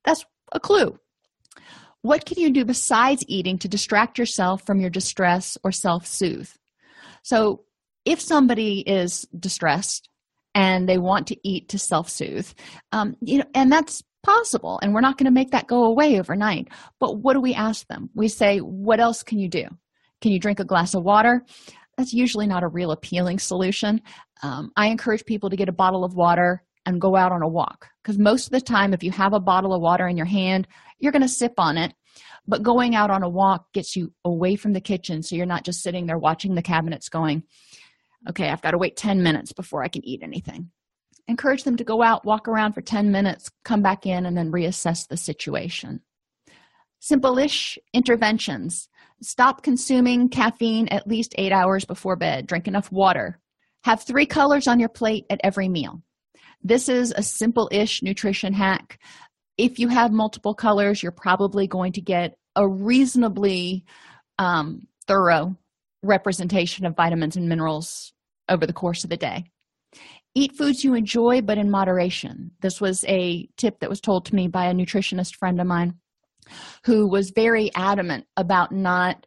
[0.05, 0.97] that's a clue.
[2.01, 6.49] What can you do besides eating to distract yourself from your distress or self soothe?
[7.23, 7.63] So,
[8.05, 10.09] if somebody is distressed
[10.53, 12.47] and they want to eat to self soothe,
[12.91, 16.19] um, you know, and that's possible, and we're not going to make that go away
[16.19, 16.67] overnight.
[16.99, 18.09] But what do we ask them?
[18.13, 19.65] We say, What else can you do?
[20.21, 21.43] Can you drink a glass of water?
[21.97, 24.01] That's usually not a real appealing solution.
[24.43, 27.47] Um, I encourage people to get a bottle of water and go out on a
[27.47, 27.87] walk.
[28.03, 30.67] Because most of the time if you have a bottle of water in your hand
[30.99, 31.93] you're going to sip on it.
[32.47, 35.65] But going out on a walk gets you away from the kitchen so you're not
[35.65, 37.43] just sitting there watching the cabinets going
[38.27, 40.71] okay i've got to wait 10 minutes before i can eat anything.
[41.27, 44.51] Encourage them to go out walk around for 10 minutes come back in and then
[44.51, 46.01] reassess the situation.
[46.99, 48.87] Simple-ish interventions.
[49.21, 52.47] Stop consuming caffeine at least eight hours before bed.
[52.47, 53.39] Drink enough water.
[53.83, 56.01] Have three colors on your plate at every meal
[56.65, 58.99] this is a simple-ish nutrition hack.
[59.57, 63.85] If you have multiple colors you're probably going to get a reasonably
[64.39, 65.55] um, thorough
[66.03, 68.13] representation of vitamins and minerals
[68.49, 69.45] over the course of the day.
[70.33, 72.51] Eat foods you enjoy but in moderation.
[72.61, 75.95] This was a tip that was told to me by a nutritionist friend of mine
[76.85, 79.25] who was very adamant about not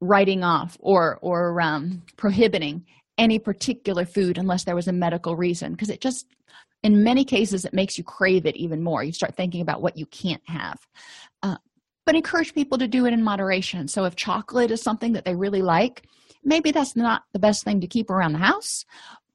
[0.00, 2.84] writing off or or um, prohibiting
[3.18, 6.26] any particular food unless there was a medical reason because it just
[6.82, 9.02] in many cases it makes you crave it even more.
[9.02, 10.78] You start thinking about what you can't have.
[11.42, 11.56] Uh,
[12.06, 13.86] but encourage people to do it in moderation.
[13.86, 16.04] So if chocolate is something that they really like
[16.44, 18.84] maybe that's not the best thing to keep around the house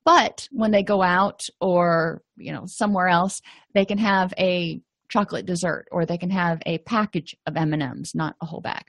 [0.03, 3.41] but when they go out or you know somewhere else
[3.73, 8.36] they can have a chocolate dessert or they can have a package of m&ms not
[8.41, 8.86] a whole bag.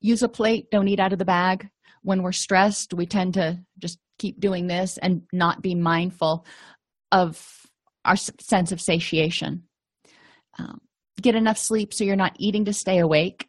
[0.00, 0.70] Use a plate.
[0.70, 1.68] Don't eat out of the bag.
[2.02, 6.44] When we're stressed we tend to just keep doing this and not be mindful
[7.12, 7.66] of
[8.04, 9.64] our sense of satiation.
[10.58, 10.80] Um,
[11.20, 13.48] get enough sleep so you're not eating to stay awake.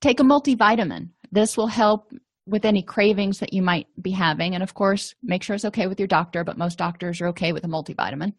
[0.00, 1.10] Take a multivitamin.
[1.32, 2.12] This will help
[2.46, 4.54] with any cravings that you might be having.
[4.54, 7.52] And of course make sure it's okay with your doctor but most doctors are okay
[7.52, 8.32] with a multivitamin.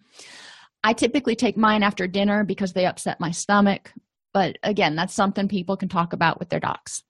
[0.84, 3.92] I typically take mine after dinner because they upset my stomach.
[4.34, 7.04] But again that's something people can talk about with their docs.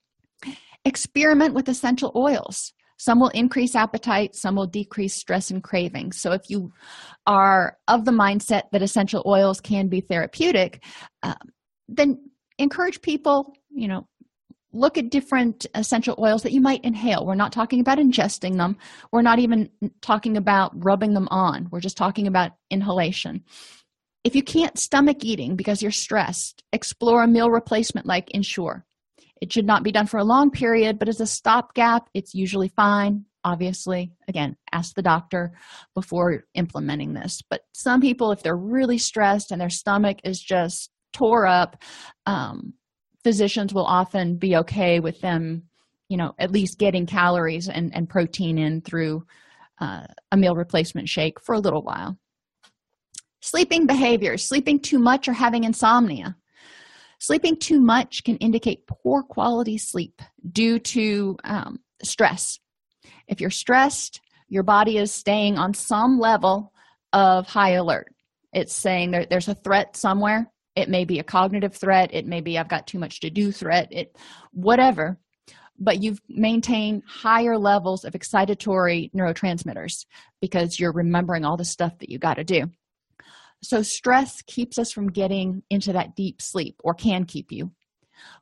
[0.86, 6.20] Experiment with essential oils some will increase appetite some will decrease stress and cravings.
[6.20, 6.72] So if you
[7.26, 10.84] are of the mindset that essential oils can be therapeutic
[11.24, 11.36] uh,
[11.88, 14.06] then encourage people you know
[14.72, 17.26] look at different essential oils that you might inhale.
[17.26, 18.78] We're not talking about ingesting them.
[19.12, 19.70] We're not even
[20.02, 21.70] talking about rubbing them on.
[21.72, 23.44] We're just talking about inhalation.
[24.24, 28.86] If you can't stomach eating because you're stressed explore a meal replacement like ensure
[29.41, 32.67] it should not be done for a long period but as a stopgap it's usually
[32.69, 34.12] fine obviously.
[34.28, 35.54] Again ask the doctor
[35.95, 37.41] before implementing this.
[37.49, 41.82] But some people if they're really stressed and their stomach is just tore up
[42.25, 42.73] um,
[43.23, 45.63] physicians will often be okay with them
[46.08, 49.25] you know at least getting calories and, and protein in through
[49.80, 52.17] uh, a meal replacement shake for a little while.
[53.41, 56.36] Sleeping behaviors sleeping too much or having insomnia
[57.19, 62.60] Sleeping too much can indicate poor quality sleep due to um, stress.
[63.27, 66.71] If you're stressed, your body is staying on some level
[67.12, 68.08] of high alert.
[68.53, 70.49] It's saying there, there's a threat somewhere.
[70.75, 72.13] It may be a cognitive threat.
[72.13, 73.89] It may be I've got too much to do threat.
[73.91, 74.15] It
[74.51, 75.19] whatever.
[75.77, 80.05] But you've maintained higher levels of excitatory neurotransmitters
[80.41, 82.69] because you're remembering all the stuff that you got to do.
[83.62, 87.72] So, stress keeps us from getting into that deep sleep or can keep you.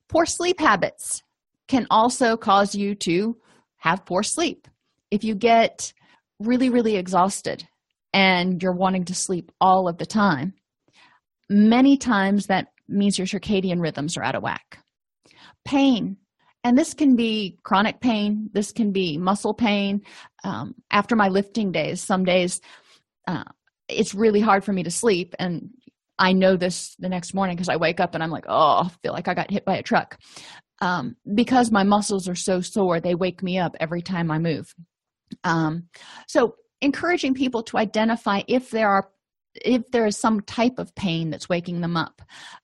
[0.10, 1.24] Poor sleep habits
[1.68, 3.38] can also cause you to
[3.78, 4.68] have poor sleep.
[5.12, 5.94] If you get
[6.40, 7.68] really, really exhausted
[8.14, 10.54] and you're wanting to sleep all of the time,
[11.50, 14.80] many times that means your circadian rhythms are out of whack.
[15.66, 16.18] Pain,
[16.64, 20.02] and this can be chronic pain, this can be muscle pain.
[20.44, 22.62] Um, after my lifting days, some days
[23.28, 23.44] uh,
[23.90, 25.70] it's really hard for me to sleep and
[26.20, 28.90] i know this the next morning because i wake up and i'm like oh i
[29.04, 30.18] feel like i got hit by a truck.
[30.80, 34.76] Um, because my muscles are so sore they wake me up every time i move.
[35.44, 35.88] Um,
[36.28, 39.10] so encouraging people to identify if there are
[39.56, 42.22] if there is some type of pain that's waking them up.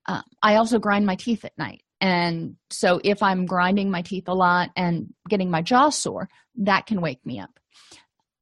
[0.07, 4.27] Uh, i also grind my teeth at night and so if i'm grinding my teeth
[4.27, 7.59] a lot and getting my jaw sore that can wake me up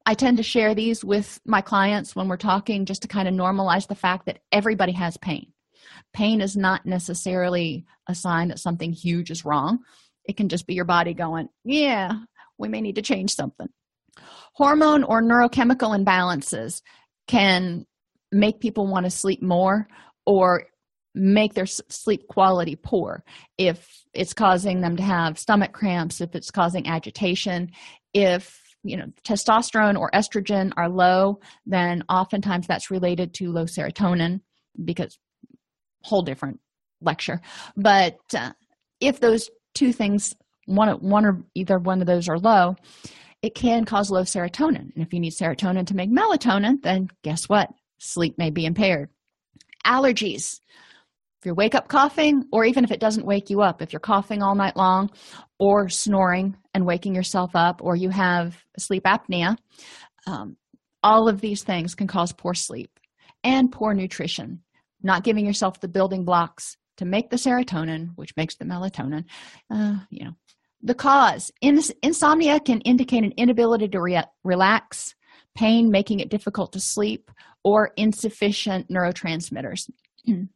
[0.06, 3.34] I tend to share these with my clients when we're talking just to kind of
[3.34, 5.54] normalize the fact that everybody has pain.
[6.14, 9.80] Pain is not necessarily a sign that something huge is wrong.
[10.26, 12.14] It can just be your body going, Yeah,
[12.58, 13.70] we may need to change something.
[14.54, 16.82] Hormone or neurochemical imbalances
[17.28, 17.86] can
[18.32, 19.88] make people want to sleep more
[20.26, 20.66] or
[21.14, 23.24] make their sleep quality poor
[23.58, 27.70] if it's causing them to have stomach cramps if it's causing agitation
[28.14, 34.42] if you know testosterone or estrogen are low then oftentimes that's related to low serotonin
[34.84, 35.18] because
[36.04, 36.60] whole different
[37.02, 37.42] lecture.
[37.76, 38.54] But uh,
[39.00, 42.76] if those two things one one or either one of those are low
[43.42, 44.94] it can cause low serotonin.
[44.94, 47.70] And if you need serotonin to make melatonin then guess what?
[47.98, 49.10] Sleep may be impaired.
[49.86, 50.60] Allergies
[51.42, 54.00] if you wake up coughing or even if it doesn't wake you up if you're
[54.00, 55.10] coughing all night long
[55.60, 59.58] or snoring and waking yourself up or you have sleep apnea
[60.28, 60.56] um,
[61.04, 63.00] all of these things can cause poor sleep
[63.44, 64.62] and poor nutrition.
[65.02, 69.26] Not giving yourself the building blocks to make the serotonin which makes the melatonin
[69.74, 70.32] uh, you know.
[70.84, 75.16] The cause ins- insomnia can indicate an inability to re- relax
[75.56, 77.30] pain making it difficult to sleep
[77.64, 79.90] or insufficient neurotransmitters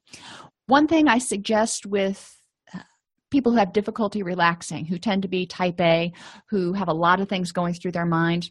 [0.68, 2.38] one thing i suggest with
[2.74, 2.80] uh,
[3.32, 6.12] people who have difficulty relaxing who tend to be type a
[6.50, 8.50] who have a lot of things going through their mind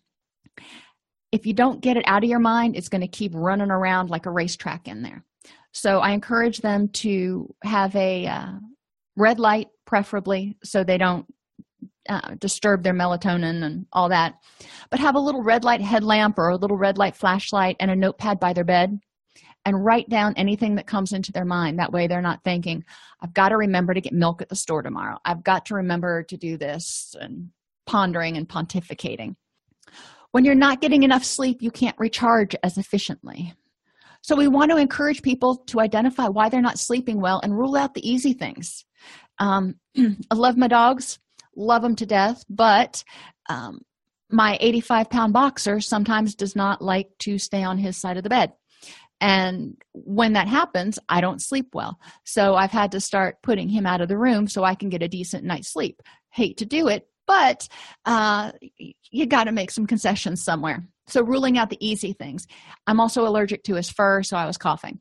[1.34, 4.08] if you don't get it out of your mind it's going to keep running around
[4.08, 5.24] like a racetrack in there.
[5.72, 8.52] So i encourage them to have a uh,
[9.16, 11.26] red light preferably so they don't
[12.08, 14.34] uh, disturb their melatonin and all that.
[14.90, 17.96] But have a little red light headlamp or a little red light flashlight and a
[17.96, 19.00] notepad by their bed
[19.64, 21.78] and write down anything that comes into their mind.
[21.78, 22.84] That way they're not thinking
[23.20, 25.18] i've got to remember to get milk at the store tomorrow.
[25.24, 27.50] I've got to remember to do this and
[27.86, 29.36] pondering and pontificating.
[30.32, 33.54] When you're not getting enough sleep you can't recharge as efficiently.
[34.22, 37.76] So we want to encourage people to identify why they're not sleeping well and rule
[37.76, 38.84] out the easy things.
[39.38, 39.76] Um,
[40.30, 41.18] i love my dogs
[41.56, 43.04] love them to death but
[43.48, 43.80] um,
[44.30, 48.28] my 85 pound boxer sometimes does not like to stay on his side of the
[48.28, 48.52] bed
[49.20, 51.98] and when that happens i don't sleep well.
[52.24, 55.02] So i've had to start putting him out of the room so i can get
[55.02, 56.02] a decent night's sleep.
[56.30, 57.68] Hate to do it but
[58.04, 58.52] uh,
[59.10, 60.86] you got to make some concessions somewhere.
[61.06, 62.46] So ruling out the easy things.
[62.86, 65.00] I'm also allergic to his fur so i was coughing.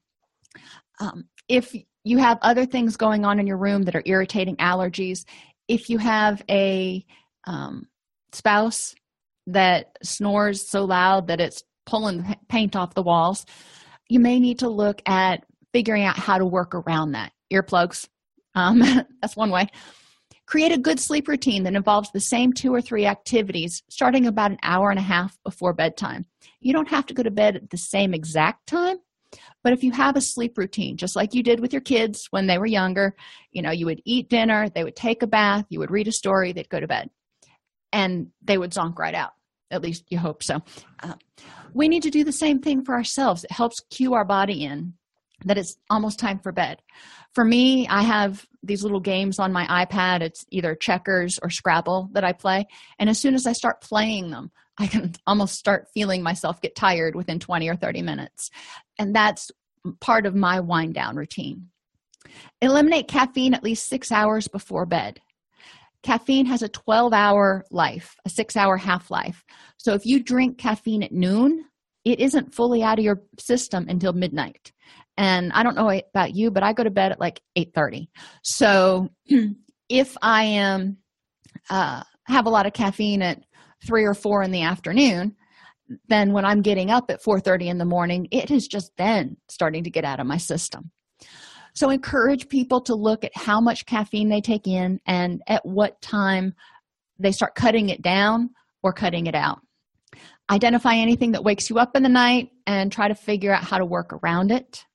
[1.00, 5.26] Um, if you have other things going on in your room that are irritating allergies
[5.68, 7.06] if you have a
[7.46, 7.88] um,
[8.32, 8.96] spouse
[9.48, 13.46] that snores so loud that it's pulling paint off the walls
[14.14, 17.32] you may need to look at figuring out how to work around that.
[17.52, 18.08] Earplugs
[18.54, 18.80] um,
[19.22, 19.68] that's one way.
[20.46, 24.52] Create a good sleep routine that involves the same two or three activities starting about
[24.52, 26.28] an hour and a half before bedtime.
[26.60, 28.98] You don't have to go to bed at the same exact time
[29.64, 32.46] but if you have a sleep routine just like you did with your kids when
[32.46, 33.16] they were younger
[33.52, 36.12] you know you would eat dinner they would take a bath you would read a
[36.12, 37.10] story they'd go to bed.
[37.92, 39.32] And they would zonk right out
[39.74, 40.62] at least you hope so.
[41.02, 41.16] Uh,
[41.74, 43.44] we need to do the same thing for ourselves.
[43.44, 44.94] It helps cue our body in
[45.46, 46.82] that it's almost time for bed.
[47.34, 50.22] For me i have these little games on my ipad.
[50.22, 52.66] It's either checkers or scrabble that i play.
[53.00, 56.76] And as soon as i start playing them i can almost start feeling myself get
[56.76, 58.50] tired within 20 or 30 minutes.
[58.98, 59.52] And that's
[60.00, 61.70] part of my wind down routine.
[62.62, 65.20] Eliminate caffeine at least six hours before bed
[66.04, 69.44] caffeine has a 12 hour life a six hour half life
[69.78, 71.66] so if you drink caffeine at noon
[72.06, 74.72] it isn't fully out of your system until midnight.
[75.18, 78.08] And i don't know about you but i go to bed at like 8.30
[78.42, 79.10] so
[79.90, 80.98] if i am
[81.70, 83.44] uh, have a lot of caffeine at
[83.86, 85.36] 3 or 4 in the afternoon
[86.10, 89.84] then when i'm getting up at 4.30 in the morning it is just then starting
[89.84, 90.90] to get out of my system
[91.74, 96.02] so encourage people to look at how much caffeine they take in and at what
[96.02, 96.54] time
[97.20, 98.52] they start cutting it down
[98.84, 99.60] or cutting it out.
[100.50, 103.78] Identify anything that wakes you up in the night and try to figure out how
[103.78, 104.86] to work around it.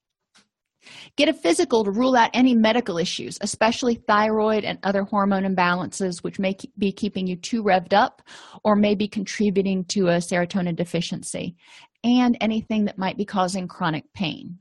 [1.17, 6.23] Get a physical to rule out any medical issues especially thyroid and other hormone imbalances
[6.23, 8.23] which may be keeping you too revved up
[8.65, 11.57] or may be contributing to a serotonin deficiency
[12.05, 14.59] and anything that might be causing chronic pain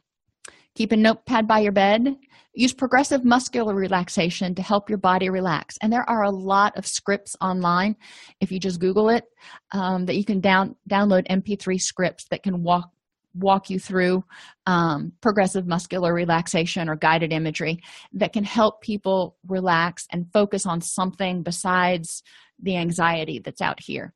[0.78, 2.16] keep a notepad by your bed.
[2.54, 5.76] Use progressive muscular relaxation to help your body relax.
[5.82, 7.96] And there are a lot of scripts online
[8.42, 9.26] if you just google it
[9.72, 12.90] um, that you can down download mp3 scripts that can walk
[13.36, 14.24] walk you through
[14.66, 17.80] um, progressive muscular relaxation or guided imagery
[18.14, 22.24] that can help people relax and focus on something besides
[22.60, 24.14] the anxiety that's out here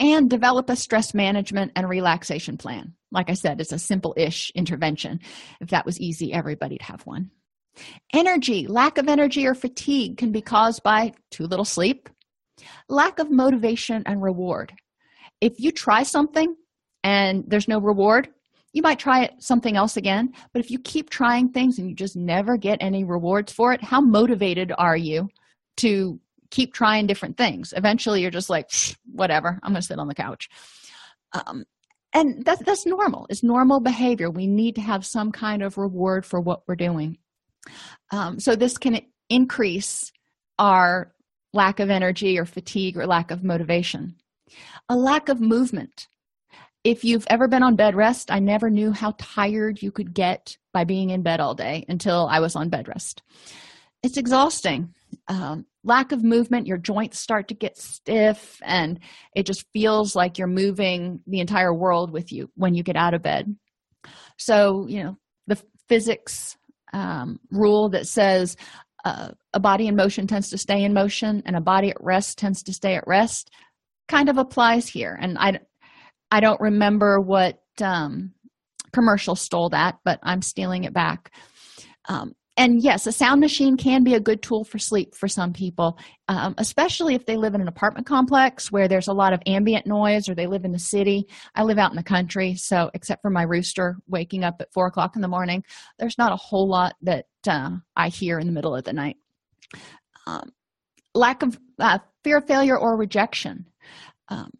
[0.00, 2.94] and develop a stress management and relaxation plan.
[3.12, 5.20] Like i said it's a simple-ish intervention.
[5.60, 7.30] If that was easy everybody'd have one.
[8.12, 12.08] Energy lack of energy or fatigue can be caused by too little sleep
[12.88, 14.72] lack of motivation and reward.
[15.40, 16.54] If you try something
[17.04, 18.28] and there's no reward
[18.72, 22.16] you might try something else again but if you keep trying things and you just
[22.16, 25.28] never get any rewards for it how motivated are you
[25.76, 26.20] to
[26.50, 27.72] keep trying different things.
[27.76, 28.70] Eventually you're just like
[29.12, 30.48] whatever i'm going to sit on the couch.
[31.32, 31.64] Um,
[32.12, 33.26] and that's that's normal.
[33.30, 34.30] It's normal behavior.
[34.30, 37.18] We need to have some kind of reward for what we're doing.
[38.10, 40.10] Um, so this can increase
[40.58, 41.12] our
[41.52, 44.16] lack of energy or fatigue or lack of motivation.
[44.88, 46.08] A lack of movement.
[46.82, 50.56] If you've ever been on bed rest, I never knew how tired you could get
[50.72, 53.22] by being in bed all day until I was on bed rest.
[54.02, 54.94] It's exhausting.
[55.28, 59.00] Um, lack of movement, your joints start to get stiff, and
[59.34, 63.14] it just feels like you're moving the entire world with you when you get out
[63.14, 63.54] of bed.
[64.38, 66.56] So, you know, the physics
[66.92, 68.56] um, rule that says
[69.04, 72.38] uh, a body in motion tends to stay in motion and a body at rest
[72.38, 73.50] tends to stay at rest
[74.08, 75.16] kind of applies here.
[75.20, 75.60] And I,
[76.30, 78.32] I don't remember what um,
[78.92, 81.32] commercial stole that, but I'm stealing it back.
[82.08, 85.52] Um, and yes, a sound machine can be a good tool for sleep for some
[85.52, 85.98] people,
[86.28, 89.86] um, especially if they live in an apartment complex where there's a lot of ambient
[89.86, 91.26] noise or they live in the city.
[91.54, 94.86] I live out in the country, so except for my rooster waking up at four
[94.86, 95.64] o'clock in the morning,
[95.98, 99.16] there's not a whole lot that uh, I hear in the middle of the night.
[100.26, 100.52] Um,
[101.14, 103.66] lack of uh, fear of failure or rejection.
[104.28, 104.50] Um,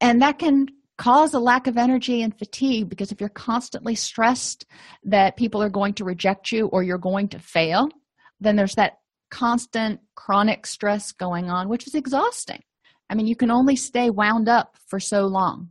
[0.00, 4.66] and that can cause a lack of energy and fatigue because if you're constantly stressed
[5.02, 7.88] that people are going to reject you or you're going to fail,
[8.40, 8.98] then there's that
[9.30, 12.62] constant chronic stress going on, which is exhausting.
[13.10, 15.70] I mean, you can only stay wound up for so long.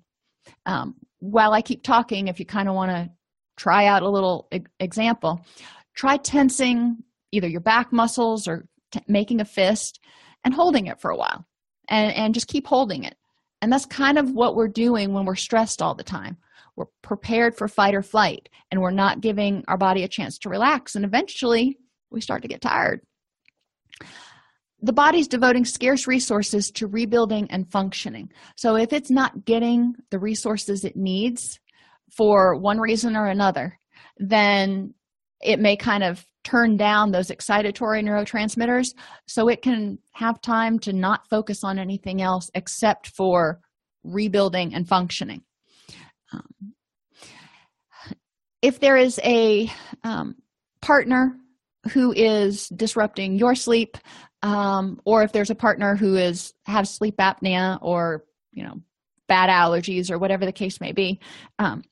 [0.66, 3.10] Um, while I keep talking, if you kind of want to
[3.56, 5.46] try out a little e- example,
[5.96, 6.98] try tensing
[7.32, 10.00] either your back muscles or t- making a fist
[10.44, 11.46] and holding it for a while
[11.90, 13.16] and, and just keep holding it
[13.64, 16.36] and that's kind of what we're doing when we're stressed all the time.
[16.76, 20.50] We're prepared for fight or flight, and we're not giving our body a chance to
[20.50, 20.96] relax.
[20.96, 21.78] And eventually,
[22.12, 23.00] we start to get tired.
[24.82, 28.34] The body's devoting scarce resources to rebuilding and functioning.
[28.58, 31.58] So, if it's not getting the resources it needs
[32.12, 33.80] for one reason or another,
[34.18, 34.94] then
[35.44, 38.94] it may kind of turn down those excitatory neurotransmitters
[39.28, 43.60] so it can have time to not focus on anything else except for
[44.04, 45.42] rebuilding and functioning.
[46.34, 46.74] Um,
[48.62, 49.72] if there is a
[50.04, 50.36] um,
[50.82, 51.38] partner
[51.92, 53.98] who is disrupting your sleep,
[54.42, 58.76] um, or if there's a partner who is have sleep apnea or you know
[59.28, 61.20] bad allergies or whatever the case may be,
[61.60, 61.84] um,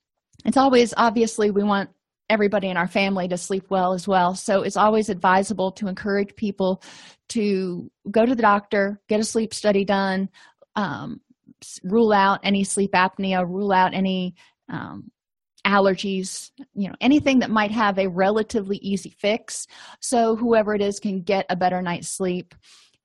[0.46, 1.90] it's always obviously we want
[2.32, 4.36] everybody in our family to sleep well as well.
[4.36, 6.82] So it's always advisable to encourage people
[7.30, 10.30] to go to the doctor, get a sleep study done,
[10.76, 11.20] um,
[11.84, 14.36] rule out any sleep apnea, rule out any
[14.70, 15.12] um,
[15.68, 19.68] allergies, you know, anything that might have a relatively easy fix.
[20.00, 22.56] So whoever it is can get a better night's sleep.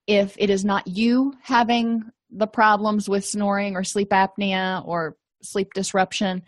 [0.07, 5.75] If it is not you having the problems with snoring or sleep apnea or sleep
[5.75, 6.45] disruption,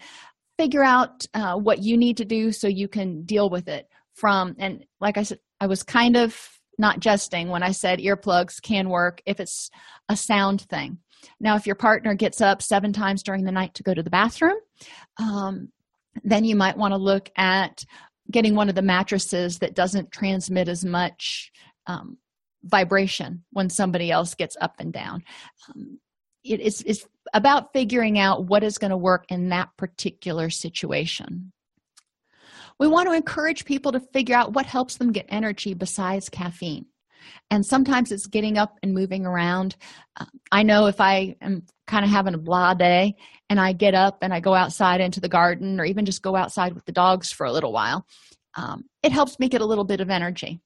[0.59, 4.55] figure out uh, what you need to do so you can deal with it from
[4.59, 6.37] and like i said i was kind of
[6.79, 9.71] not jesting when i said earplugs can work if it's
[10.09, 10.99] a sound thing.
[11.41, 14.11] Now if your partner gets up seven times during the night to go to the
[14.11, 14.57] bathroom
[15.19, 15.71] um,
[16.25, 17.85] then you might want to look at
[18.31, 21.51] getting one of the mattresses that doesn't transmit as much
[21.87, 22.19] um,
[22.65, 25.23] vibration when somebody else gets up and down.
[25.69, 25.99] Um,
[26.45, 31.53] it is it's about figuring out what is going to work in that particular situation.
[32.79, 36.87] We want to encourage people to figure out what helps them get energy besides caffeine.
[37.51, 39.77] And sometimes it's getting up and moving around.
[40.17, 43.17] Uh, I know if I am kind of having a blah day
[43.51, 46.37] and I get up and I go outside into the garden or even just go
[46.37, 48.07] outside with the dogs for a little while,
[48.55, 50.61] um, it helps me get a little bit of energy.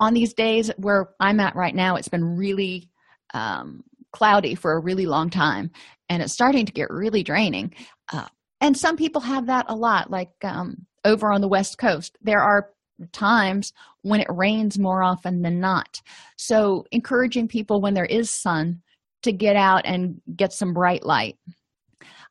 [0.00, 2.88] On these days where I'm at right now, it's been really
[3.34, 5.70] um, cloudy for a really long time
[6.08, 7.72] and it's starting to get really draining.
[8.12, 8.26] Uh,
[8.60, 12.16] and some people have that a lot like um, over on the west coast.
[12.22, 12.70] There are
[13.12, 16.00] times when it rains more often than not.
[16.36, 18.82] So encouraging people when there is sun
[19.22, 21.36] to get out and get some bright light.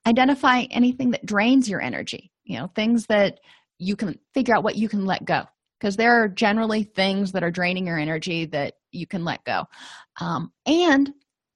[0.06, 3.40] Identify anything that drains your energy you know things that
[3.78, 5.44] you can figure out what you can let go
[5.80, 9.64] because there are generally things that are draining your energy that you can let go.
[10.20, 11.12] Um, and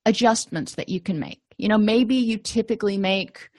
[0.05, 1.41] adjustments that you can make.
[1.57, 3.49] You know, maybe you typically make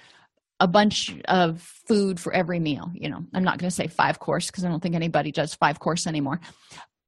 [0.60, 2.90] a bunch of food for every meal.
[2.94, 5.54] You know, I'm not going to say five course because I don't think anybody does
[5.54, 6.40] five course anymore.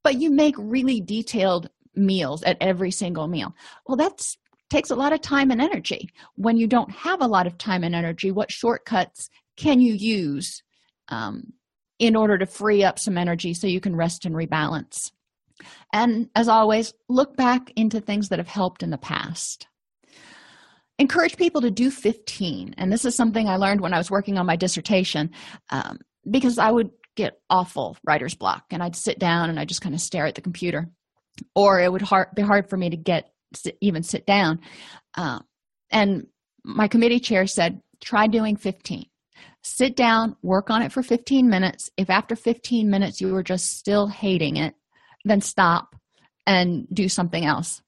[0.02, 3.54] But you make really detailed meals at every single meal.
[3.86, 4.36] Well, that's
[4.70, 6.10] takes a lot of time and energy.
[6.34, 10.62] When you don't have a lot of time and energy, what shortcuts can you use
[11.08, 11.52] um,
[11.98, 15.12] in order to free up some energy so you can rest and rebalance?
[15.92, 19.66] And as always, look back into things that have helped in the past.
[20.98, 22.74] Encourage people to do 15.
[22.76, 25.30] And this is something I learned when I was working on my dissertation
[25.70, 25.98] um,
[26.28, 29.94] because I would get awful writer's block and I'd sit down and I just kind
[29.94, 30.88] of stare at the computer.
[31.54, 33.30] Or it would hard, be hard for me to get
[33.80, 34.60] even sit down.
[35.16, 35.40] Uh,
[35.90, 36.26] and
[36.64, 39.06] my committee chair said, try doing 15
[39.62, 43.78] sit down work on it for 15 minutes if after 15 minutes you were just
[43.78, 44.74] still hating it
[45.24, 45.94] then stop
[46.46, 47.82] and do something else.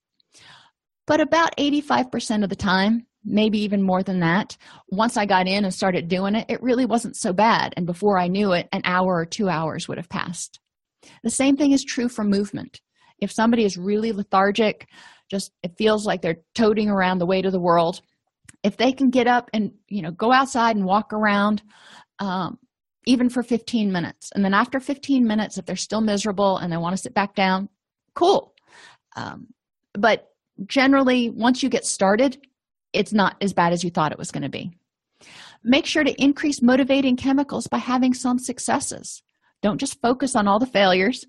[1.07, 4.57] But about 85% of the time maybe even more than that
[4.89, 7.75] once i got in and started doing it it really wasn't so bad.
[7.77, 10.61] And before i knew it an hour or two hours would have passed.
[11.23, 12.81] The same thing is true for movement.
[13.21, 14.89] If somebody is really lethargic
[15.29, 18.01] just it feels like they're toting around the weight of the world.
[18.63, 21.63] If they can get up and you know go outside and walk around
[22.19, 22.59] um,
[23.07, 24.31] even for 15 minutes.
[24.35, 27.35] And then after 15 minutes if they're still miserable and they want to sit back
[27.35, 27.69] down
[28.15, 28.55] cool.
[29.15, 29.49] Um,
[29.95, 30.29] but
[30.67, 32.39] generally once you get started
[32.93, 34.71] it's not as bad as you thought it was going to be.
[35.63, 39.23] Make sure to increase motivating chemicals by having some successes.
[39.63, 41.25] Don't just focus on all the failures.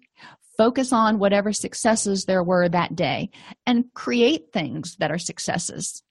[0.57, 3.29] Focus on whatever successes there were that day
[3.65, 6.03] and create things that are successes.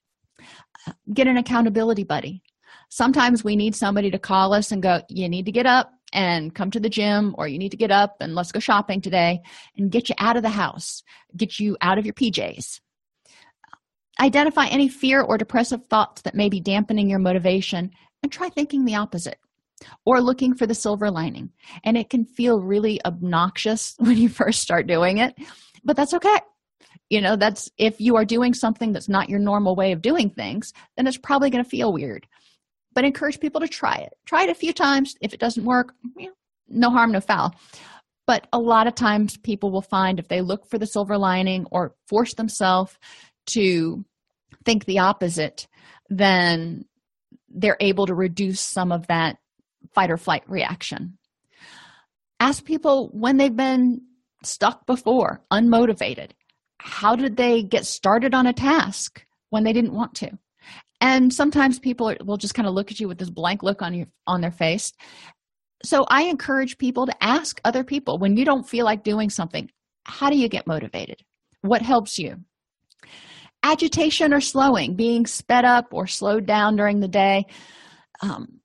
[1.11, 2.43] Get an accountability buddy
[2.89, 6.55] sometimes we need somebody to call us and go you need to get up and
[6.55, 9.39] come to the gym or you need to get up and let's go shopping today
[9.77, 11.03] and get you out of the house
[11.35, 12.79] get you out of your pjs
[14.19, 17.91] identify any fear or depressive thoughts that may be dampening your motivation
[18.23, 19.37] and try thinking the opposite
[20.05, 21.51] or looking for the silver lining.
[21.83, 25.35] And it can feel really obnoxious when you first start doing it
[25.87, 26.37] but that's okay.
[27.09, 30.29] You know that's if you are doing something that's not your normal way of doing
[30.29, 32.27] things then it's probably going to feel weird
[32.97, 34.13] but encourage people to try it.
[34.25, 35.13] Try it a few times.
[35.21, 35.93] If it doesn't work
[36.67, 37.53] no harm no foul.
[38.25, 41.67] But a lot of times people will find if they look for the silver lining
[41.69, 42.97] or force themselves
[43.51, 44.03] to
[44.65, 45.67] think the opposite
[46.09, 46.85] then
[47.47, 49.37] they're able to reduce some of that
[49.93, 51.19] fight or flight reaction.
[52.39, 54.01] Ask people when they've been
[54.43, 56.31] stuck before unmotivated.
[56.79, 60.39] How did they get started on a task when they didn't want to
[61.01, 63.81] and sometimes people are, will just kind of look at you with this blank look
[63.81, 64.93] on your on their face.
[65.83, 69.69] So i encourage people to ask other people when you don't feel like doing something
[70.07, 71.21] how do you get motivated?
[71.61, 72.37] What helps you?
[73.61, 77.45] Agitation or slowing being sped up or slowed down during the day.
[78.21, 78.61] Um,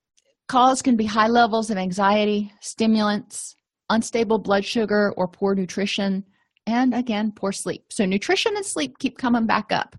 [0.47, 3.57] cause can be high levels of anxiety stimulants
[3.91, 6.25] unstable blood sugar or poor nutrition
[6.67, 7.85] and again poor sleep.
[7.91, 9.97] So nutrition and sleep keep coming back up.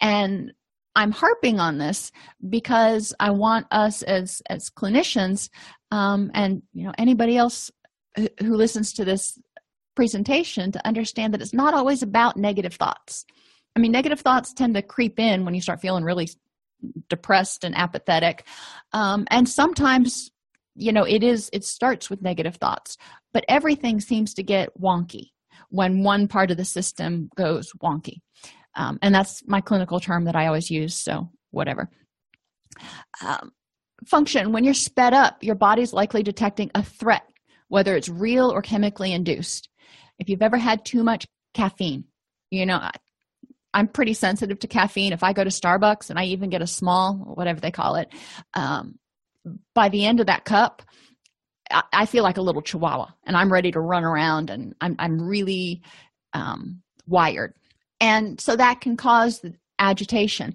[0.00, 0.52] And
[0.96, 2.10] i'm harping on this
[2.48, 5.48] because i want us as as clinicians
[5.92, 7.70] um, and you know anybody else
[8.16, 9.38] who, listens to this
[9.94, 13.24] presentation to understand that it's not always about negative thoughts.
[13.74, 16.28] I mean negative thoughts tend to creep in when you start feeling really
[17.08, 18.44] depressed and apathetic.
[18.92, 20.30] Um, and sometimes
[20.74, 22.98] you know it is it starts with negative thoughts
[23.32, 25.30] but everything seems to get wonky
[25.70, 28.18] when one part of the system goes wonky
[28.76, 31.88] um, and that's my clinical term that i always use so whatever.
[33.24, 33.52] Um,
[34.06, 37.22] function when you're sped up your body's likely detecting a threat
[37.68, 39.68] whether it's real or chemically induced.
[40.20, 42.04] If you've ever had too much caffeine
[42.50, 42.90] you know
[43.72, 45.14] i'm pretty sensitive to caffeine.
[45.14, 48.12] If i go to starbucks and i even get a small whatever they call it
[48.52, 48.98] um,
[49.74, 50.82] by the end of that cup
[51.92, 55.26] I, feel like a little chihuahua and i'm ready to run around and i'm, I'm
[55.26, 55.82] really
[56.34, 57.54] um, wired
[58.00, 59.44] and so that can cause
[59.78, 60.54] agitation.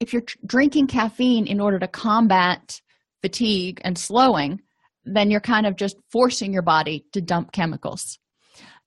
[0.00, 2.80] If you're drinking caffeine in order to combat
[3.20, 4.60] fatigue and slowing
[5.04, 8.18] then you're kind of just forcing your body to dump chemicals.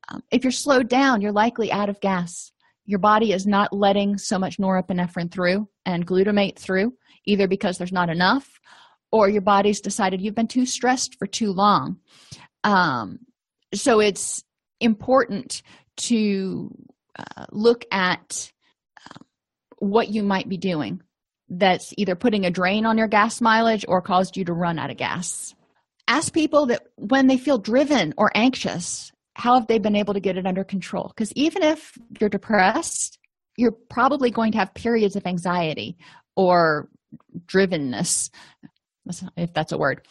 [0.08, 2.52] Um, if you're slowed down you're likely out of gas.
[2.86, 6.94] Your body is not letting so much norepinephrine through and glutamate through
[7.26, 8.60] either because there's not enough
[9.12, 11.98] or your body's decided you've been too stressed for too long.
[12.64, 13.20] Um,
[13.74, 14.44] so it's
[14.80, 15.62] important
[15.98, 16.70] to
[17.18, 18.52] uh, look at
[19.00, 19.24] uh,
[19.80, 21.02] what you might be doing
[21.50, 24.90] that's either putting a drain on your gas mileage or caused you to run out
[24.90, 25.54] of gas.
[26.08, 30.22] Ask people that when they feel driven or anxious how have they been able to
[30.22, 31.10] get it under control?
[31.10, 33.20] Because even if you're depressed
[33.58, 35.98] you're probably going to have periods of anxiety
[36.36, 36.90] or
[37.46, 38.30] drivenness
[39.38, 40.06] if that's a word.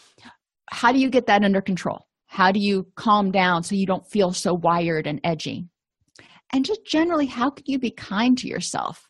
[0.71, 2.07] How do you get that under control?
[2.27, 5.67] How do you calm down so you don't feel so wired and edgy
[6.55, 9.09] and just generally how can you be kind to yourself?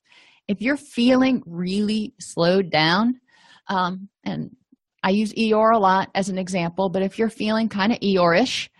[0.48, 3.20] If you're feeling really slowed down
[3.68, 4.56] um, and
[5.02, 8.70] i use eeyore a lot as an example but if you're feeling kind of eeyore-ish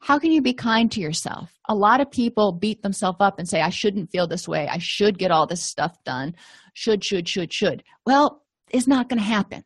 [0.00, 1.52] how can you be kind to yourself?
[1.68, 4.68] A lot of people beat themselves up and say i shouldn't feel this way.
[4.68, 6.34] I should get all this stuff done.
[6.74, 7.82] Should should should should.
[8.04, 9.64] Well it's not going to happen.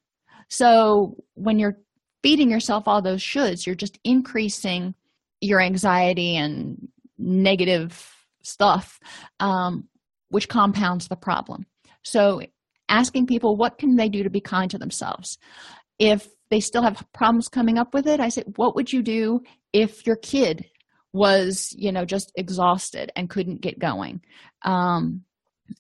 [0.49, 1.79] So when you're
[2.23, 4.95] feeding yourself all those shoulds, you're just increasing
[5.41, 6.89] your anxiety and
[7.19, 8.99] negative stuff,
[9.41, 9.89] um,
[10.29, 11.67] which compounds the problem.
[12.05, 12.43] So
[12.89, 15.39] asking people what can they do to be kind to themselves?
[15.99, 19.41] If they still have problems coming up with it i said what would you do
[19.73, 20.67] if your kid
[21.15, 24.21] was you know just exhausted and couldn't get going?
[24.63, 25.23] Um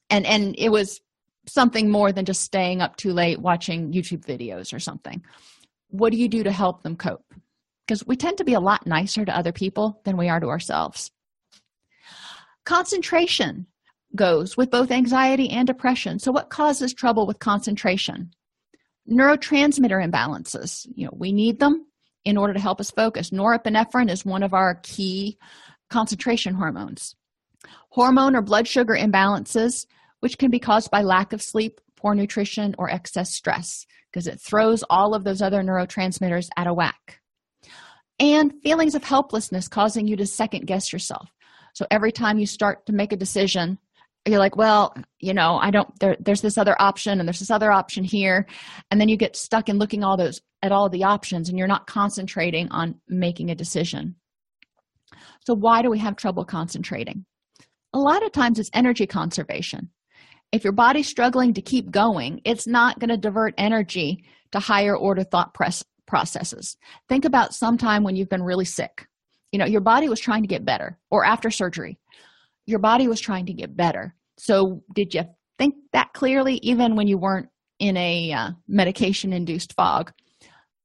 [0.08, 1.00] and and it was
[1.46, 5.22] something more than just staying up too late watching youtube videos or something.
[5.88, 7.34] What do you do to help them cope?
[7.86, 10.48] Because we tend to be a lot nicer to other people than we are to
[10.48, 11.10] ourselves
[12.64, 13.66] concentration
[14.14, 16.18] goes with both anxiety and depression.
[16.18, 18.30] So what causes trouble with concentration?
[19.10, 20.86] Neurotransmitter imbalances.
[20.94, 21.86] You know we need them
[22.24, 23.30] in order to help us focus.
[23.30, 25.38] Norepinephrine is one of our key
[25.90, 27.16] concentration hormones.
[27.90, 29.86] Hormone or blood sugar imbalances
[30.20, 34.40] which can be caused by lack of sleep poor nutrition or excess stress because it
[34.40, 37.20] throws all of those other neurotransmitters out of whack.
[38.20, 41.28] And feelings of helplessness causing you to second guess yourself
[41.72, 43.78] so every time you start to make a decision
[44.26, 47.50] you're like well you know i don't there, there's this other option and there's this
[47.50, 48.46] other option here.
[48.90, 51.68] And then you get stuck in looking all those at all the options and you're
[51.68, 54.16] not concentrating on making a decision.
[55.46, 57.24] So why do we have trouble concentrating?
[57.94, 59.90] A lot of times it's energy conservation.
[60.52, 64.96] If your body's struggling to keep going it's not going to divert energy to higher
[64.96, 66.76] order thought press processes.
[67.08, 69.06] Think about sometime when you've been really sick
[69.52, 71.98] you know your body was trying to get better or after surgery
[72.66, 74.14] your body was trying to get better.
[74.38, 75.24] So did you
[75.58, 77.48] think that clearly even when you weren't
[77.78, 80.12] in a uh, medication induced fog?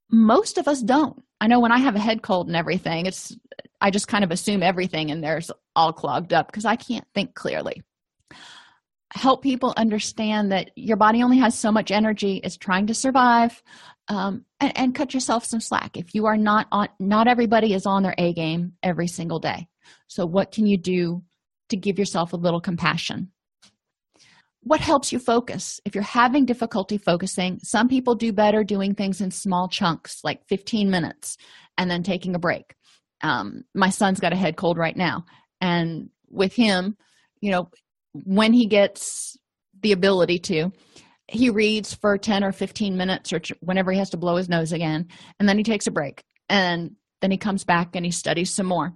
[0.09, 1.21] Most of us don't.
[1.39, 3.37] I know when i have a head cold and everything it's
[3.79, 7.35] i just kind of assume everything and there's all clogged up because i can't think
[7.35, 7.83] clearly.
[9.13, 13.61] Help people understand that your body only has so much energy it's trying to survive
[14.07, 15.97] um, and, and cut yourself some slack.
[15.97, 19.67] If you are not on not everybody is on their a game every single day.
[20.07, 21.23] So what can you do
[21.69, 23.31] to give yourself a little compassion?
[24.61, 25.79] What helps you focus?
[25.85, 30.47] If you're having difficulty focusing some people do better doing things in small chunks like
[30.47, 31.37] 15 minutes
[31.77, 32.75] and then taking a break.
[33.21, 35.25] Um, my son's got a head cold right now.
[35.61, 36.97] And with him
[37.41, 37.69] you know
[38.13, 39.37] when he gets
[39.81, 40.71] the ability to
[41.27, 44.71] he reads for 10 or 15 minutes or whenever he has to blow his nose
[44.71, 45.07] again
[45.39, 48.67] and then he takes a break and then he comes back and he studies some
[48.67, 48.93] more.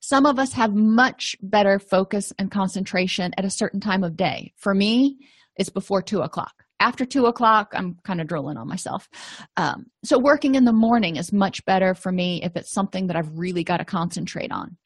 [0.00, 4.52] Some of us have much better focus and concentration at a certain time of day.
[4.56, 5.18] For me
[5.56, 6.52] it's before two o'clock.
[6.80, 9.08] After two o'clock i'm kind of drooling on myself.
[9.56, 13.16] Um, so working in the morning is much better for me if it's something that
[13.16, 14.76] i've really got to concentrate on.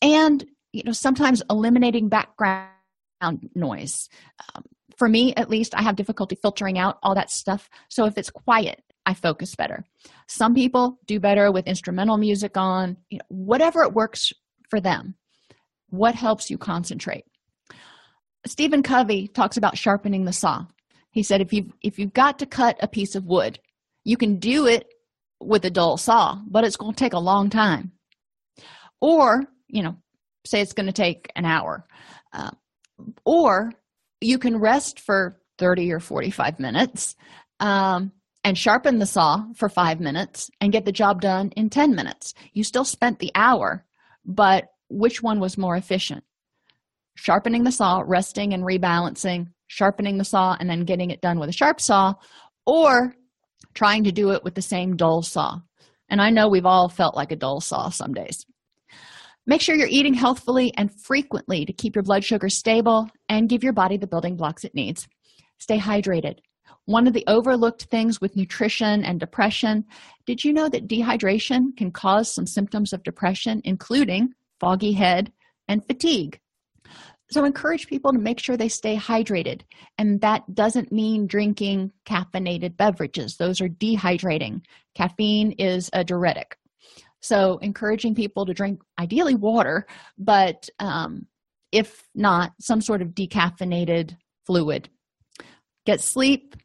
[0.00, 2.70] And you know sometimes eliminating background
[3.54, 4.08] noise
[4.54, 4.64] um,
[5.00, 7.70] for me at least i have difficulty filtering out all that stuff.
[7.88, 9.82] So if it's quiet i focus better.
[10.28, 14.30] Some people do better with instrumental music on you know, whatever it works
[14.68, 15.14] for them.
[15.88, 17.24] What helps you concentrate?
[18.46, 20.66] Stephen covey talks about sharpening the saw.
[21.12, 23.58] He said if you've if you've got to cut a piece of wood
[24.04, 24.86] you can do it
[25.40, 27.92] with a dull saw but it's going to take a long time.
[29.00, 29.96] Or you know
[30.44, 31.86] say it's going to take an hour.
[32.34, 32.50] Uh,
[33.24, 33.72] or
[34.20, 37.16] you can rest for 30 or 45 minutes
[37.60, 38.12] um,
[38.44, 42.34] and sharpen the saw for five minutes and get the job done in 10 minutes.
[42.52, 43.84] You still spent the hour,
[44.24, 46.24] but which one was more efficient?
[47.16, 51.50] Sharpening the saw, resting and rebalancing, sharpening the saw, and then getting it done with
[51.50, 52.14] a sharp saw,
[52.66, 53.14] or
[53.74, 55.58] trying to do it with the same dull saw.
[56.08, 58.44] And I know we've all felt like a dull saw some days.
[59.50, 63.64] Make sure you're eating healthfully and frequently to keep your blood sugar stable and give
[63.64, 65.08] your body the building blocks it needs.
[65.58, 66.38] Stay hydrated.
[66.84, 69.86] One of the overlooked things with nutrition and depression
[70.24, 75.32] did you know that dehydration can cause some symptoms of depression, including foggy head
[75.66, 76.38] and fatigue?
[77.32, 79.62] So, encourage people to make sure they stay hydrated.
[79.98, 84.60] And that doesn't mean drinking caffeinated beverages, those are dehydrating.
[84.94, 86.56] Caffeine is a diuretic.
[87.20, 89.86] So, encouraging people to drink ideally water,
[90.18, 91.26] but um,
[91.72, 94.16] if not, some sort of decaffeinated
[94.46, 94.88] fluid.
[95.86, 96.56] Get sleep.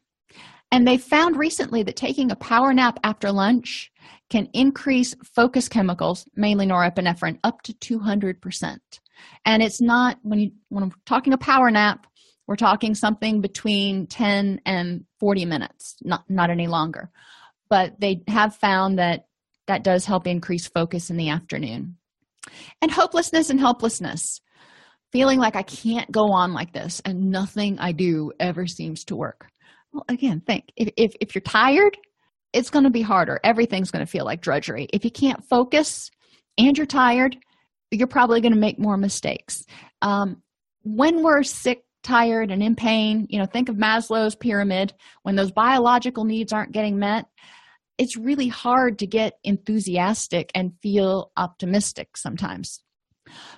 [0.72, 3.92] And they found recently that taking a power nap after lunch
[4.30, 8.78] can increase focus chemicals, mainly norepinephrine, up to 200%.
[9.44, 12.06] And it's not, when, you, when I'm talking a power nap,
[12.46, 17.10] we're talking something between 10 and 40 minutes, not, not any longer.
[17.68, 19.26] But they have found that
[19.66, 21.96] that does help increase focus in the afternoon.
[22.80, 24.40] And hopelessness and helplessness,
[25.12, 29.16] feeling like I can't go on like this and nothing I do ever seems to
[29.16, 29.48] work.
[29.92, 31.96] Well, again, think if, if, if you're tired,
[32.52, 33.40] it's going to be harder.
[33.42, 34.88] Everything's going to feel like drudgery.
[34.92, 36.10] If you can't focus
[36.56, 37.36] and you're tired,
[37.90, 39.64] you're probably going to make more mistakes.
[40.02, 40.42] Um,
[40.82, 44.94] when we're sick tired and in pain you know think of maslow's pyramid
[45.24, 47.26] when those biological needs aren't getting met
[47.98, 52.82] it's really hard to get enthusiastic and feel optimistic sometimes.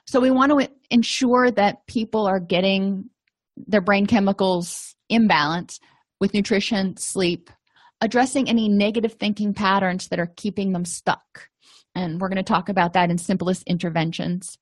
[0.07, 3.11] So we want to ensure that people are getting
[3.57, 5.81] their brain chemicals in balance
[6.21, 7.51] with nutrition sleep
[8.01, 11.49] addressing any negative thinking patterns that are keeping them stuck.
[11.97, 14.57] And we're going to talk about that in simplest interventions.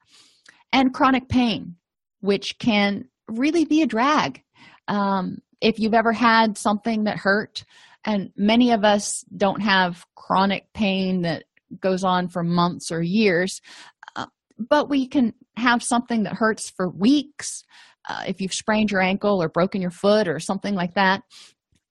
[0.73, 1.77] And chronic pain
[2.21, 4.43] which can really be a drag.
[4.89, 7.65] Um, if you've ever had something that hurt
[8.07, 11.45] and many of us don't have chronic pain that
[11.81, 13.61] goes on for months or years
[14.15, 14.27] uh,
[14.59, 17.65] but we can have something that hurts for weeks
[18.09, 21.23] uh, if you've sprained your ankle or broken your foot or something like that.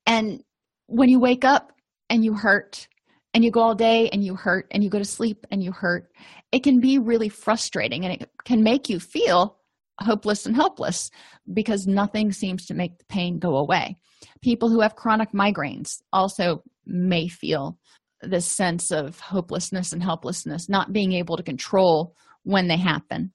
[0.06, 0.44] And
[0.88, 1.72] when you wake up
[2.10, 2.88] and you hurt
[3.34, 5.72] and you go all day and you hurt and you go to sleep and you
[5.72, 6.12] hurt
[6.52, 9.55] it can be really frustrating and it can make you feel
[10.00, 11.10] hopeless and helpless
[11.54, 13.98] because nothing seems to make the pain go away.
[14.42, 17.78] People who have chronic migraines also may feel
[18.22, 23.32] this sense of hopelessness and helplessness not being able to control when they happen.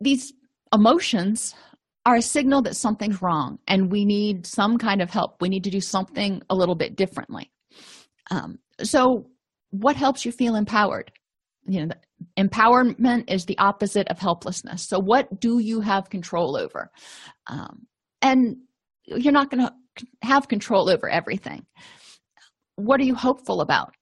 [0.00, 0.32] These
[0.72, 1.54] emotions
[2.04, 5.40] are a signal that something's wrong and we need some kind of help.
[5.40, 7.50] We need to do something a little bit differently.
[8.30, 9.30] Um, so
[9.70, 11.12] what helps you feel empowered?
[11.64, 11.94] You know
[12.38, 14.88] empowerment is the opposite of helplessness.
[14.88, 16.90] So what do you have control over?
[17.46, 17.86] Um,
[18.20, 18.56] and
[19.04, 19.72] you're not going to
[20.22, 21.66] have control over everything.
[22.76, 23.94] What are you hopeful about?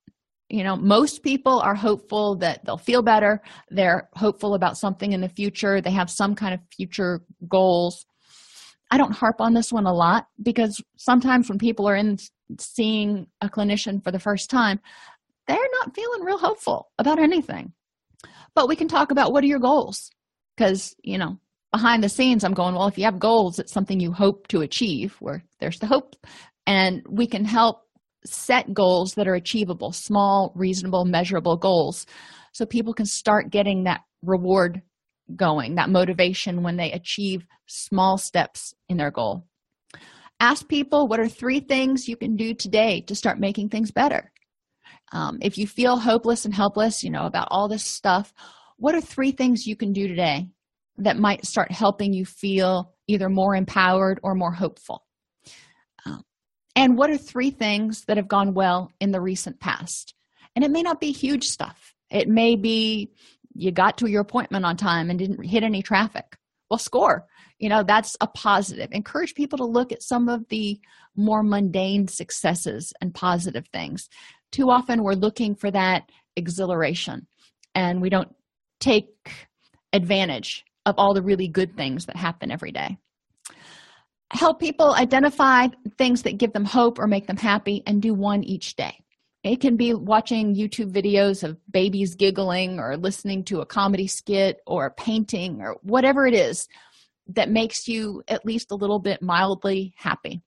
[0.48, 3.40] You know most people are hopeful that they'll feel better.
[3.68, 5.80] They're hopeful about something in the future.
[5.80, 8.04] They have some kind of future goals.
[8.90, 12.18] I don't harp on this one a lot because sometimes when people are in
[12.58, 14.80] seeing a clinician for the first time
[15.46, 17.72] they're not feeling real hopeful about anything
[18.54, 20.10] but we can talk about what are your goals?
[20.56, 21.38] Because you know
[21.72, 24.60] behind the scenes i'm going well if you have goals it's something you hope to
[24.60, 26.16] achieve where there's the hope.
[26.66, 27.82] And we can help
[28.24, 32.06] set goals that are achievable small reasonable measurable goals
[32.52, 34.82] so people can start getting that reward
[35.36, 39.46] going that motivation when they achieve small steps in their goal.
[40.40, 44.32] Ask people what are three things you can do today to start making things better
[45.12, 48.32] um, if you feel hopeless and helpless you know about all this stuff
[48.76, 50.48] what are three things you can do today
[50.98, 55.04] that might start helping you feel either more empowered or more hopeful?
[56.76, 60.14] And what are three things that have gone well in the recent past?
[60.54, 61.94] And it may not be huge stuff.
[62.10, 63.12] It may be
[63.54, 66.36] you got to your appointment on time and didn't hit any traffic.
[66.70, 67.26] Well score.
[67.58, 68.88] You know that's a positive.
[68.92, 70.80] Encourage people to look at some of the
[71.16, 74.08] more mundane successes and positive things
[74.52, 77.26] too often we're looking for that exhilaration.
[77.74, 78.34] And we don't
[78.80, 79.08] take
[79.92, 82.98] advantage of all the really good things that happen every day.
[84.32, 88.44] Help people identify things that give them hope or make them happy and do one
[88.44, 88.96] each day.
[89.42, 94.58] It can be watching youtube videos of babies giggling or listening to a comedy skit
[94.66, 96.68] or a painting or whatever it is
[97.28, 100.42] that makes you at least a little bit mildly happy.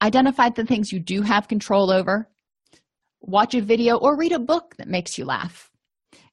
[0.00, 2.28] Identify the things you do have control over
[3.26, 5.70] watch a video or read a book that makes you laugh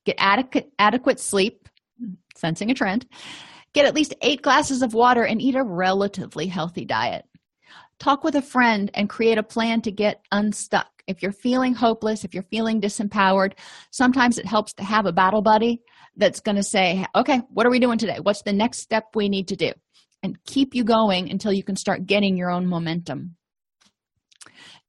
[0.05, 1.67] get adequate adequate sleep
[2.35, 3.05] sensing a trend
[3.73, 7.25] Get at least eight glasses of water and eat a relatively healthy diet.
[7.99, 10.87] Talk with a friend and create a plan to get unstuck.
[11.07, 13.53] If you're feeling hopeless, if you're feeling disempowered,
[13.91, 15.81] sometimes it helps to have a battle buddy
[16.15, 18.19] that's going to say, Okay, what are we doing today?
[18.21, 19.71] What's the next step we need to do?
[20.21, 23.35] And keep you going until you can start getting your own momentum.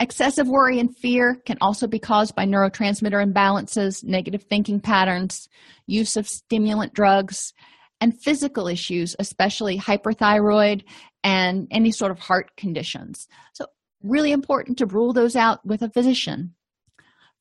[0.01, 5.49] Excessive worry and fear can also be caused by neurotransmitter imbalances, negative thinking patterns,
[5.87, 7.53] use of stimulant drugs,
[8.01, 10.83] and physical issues, especially hyperthyroid
[11.23, 13.29] and any sort of heart conditions.
[13.53, 13.67] So,
[14.03, 16.55] really important to rule those out with a physician.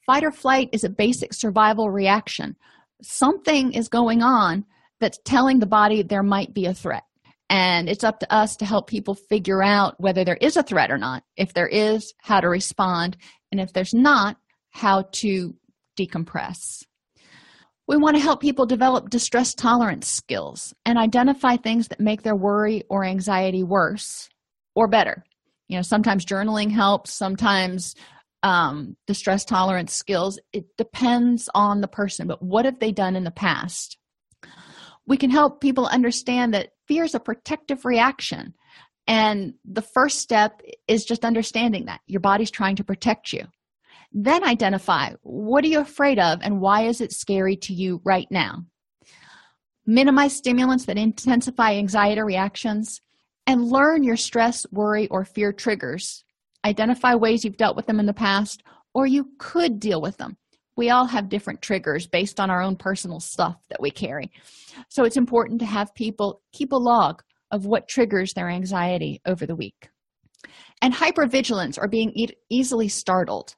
[0.06, 2.56] Fight or flight is a basic survival reaction.
[3.01, 4.66] Something is going on
[4.99, 7.04] that's telling the body there might be a threat.
[7.54, 10.89] And it's up to us to help people figure out whether there is a threat
[10.89, 11.24] or not.
[11.38, 13.16] If there is, how to respond.
[13.51, 14.38] And if there's not,
[14.72, 15.54] how to
[15.95, 16.84] decompress.
[17.88, 22.36] We want to help people develop distress tolerance skills and identify things that make their
[22.36, 24.30] worry or anxiety worse
[24.74, 25.24] or better.
[25.68, 27.93] You know, sometimes journaling helps, sometimes
[28.41, 30.39] um, distress tolerance skills.
[30.54, 33.99] It depends on the person, but what have they done in the past?
[35.06, 38.54] We can help people understand that fear is a protective reaction.
[39.08, 43.46] And the first step is just understanding that your body's trying to protect you.
[44.12, 48.28] Then identify what are you afraid of and why is it scary to you right
[48.30, 48.64] now?
[49.86, 53.02] Minimize stimulants that intensify anxiety reactions
[53.46, 56.24] and learn your stress, worry, or fear triggers.
[56.64, 58.64] Identify ways you've dealt with them in the past,
[58.94, 60.38] or you could deal with them.
[60.76, 64.32] We all have different triggers based on our own personal stuff that we carry.
[64.89, 67.21] So it's important to have people keep a log
[67.51, 69.89] of what triggers their anxiety over the week.
[70.82, 73.55] And hypervigilance or being e- easily startled.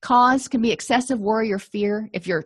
[0.00, 2.08] Cause can be excessive worry or fear.
[2.12, 2.44] If you're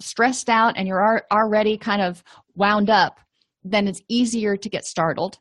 [0.00, 2.22] stressed out and you're already kind of
[2.54, 3.20] wound up,
[3.62, 5.38] then it's easier to get startled.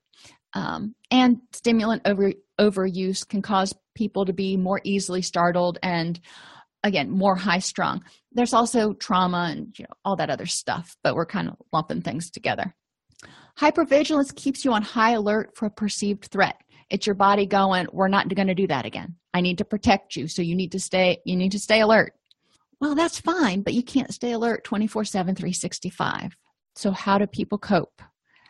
[0.53, 6.19] Um, and stimulant over overuse can cause people to be more easily startled and
[6.86, 8.03] again more high strung.
[8.31, 12.01] There's also trauma and you know all that other stuff but we're kind of lumping
[12.01, 12.73] things together.
[13.59, 16.55] Hypervigilance keeps you on high alert for a perceived threat.
[16.89, 19.15] It's your body going we're not going to do that again.
[19.33, 22.13] I need to protect you so you need to stay you need to stay alert.
[22.79, 26.38] Well that's fine but you can't stay alert 24 7 365
[26.75, 28.01] so how do people cope?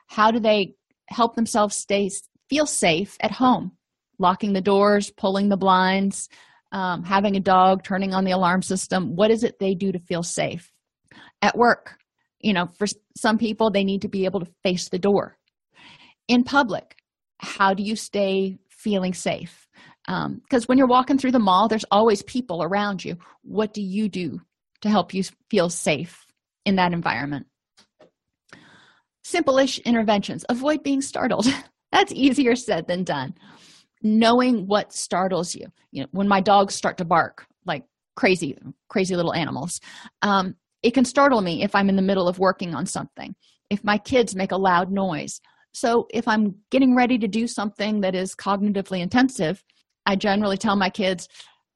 [0.07, 0.75] How do they
[1.07, 2.11] help themselves stay
[2.49, 3.71] feel safe at home?
[4.19, 6.29] Locking the doors pulling the blinds
[6.75, 9.99] um, having a dog turning on the alarm system what is it they do to
[9.99, 10.71] feel safe?
[11.41, 11.97] At work.
[12.41, 12.85] You know for
[13.17, 15.37] some people they need to be able to face the door.
[16.27, 16.97] In public
[17.37, 19.67] how do you stay feeling safe?
[20.05, 23.17] Because um, when you're walking through the mall there's always people around you.
[23.41, 24.41] What do you do
[24.81, 26.25] to help you feel safe
[26.65, 27.47] in that environment?
[29.23, 30.45] Simple-ish interventions.
[30.49, 31.47] Avoid being startled.
[31.93, 33.33] That's easier said than done
[34.05, 35.67] knowing what startles you.
[35.91, 37.83] You know when my dogs start to bark like
[38.15, 38.57] crazy
[38.89, 39.81] crazy little animals
[40.21, 43.35] um, it can startle me if i'm in the middle of working on something
[43.69, 45.41] if my kids make a loud noise.
[45.73, 49.63] So if i'm getting ready to do something that is cognitively intensive
[50.05, 51.27] i generally tell my kids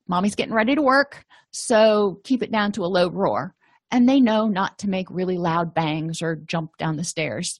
[0.08, 3.56] mommy's getting ready to work so keep it down to a low roar.
[3.92, 7.60] And they know not to make really loud bangs or jump down the stairs.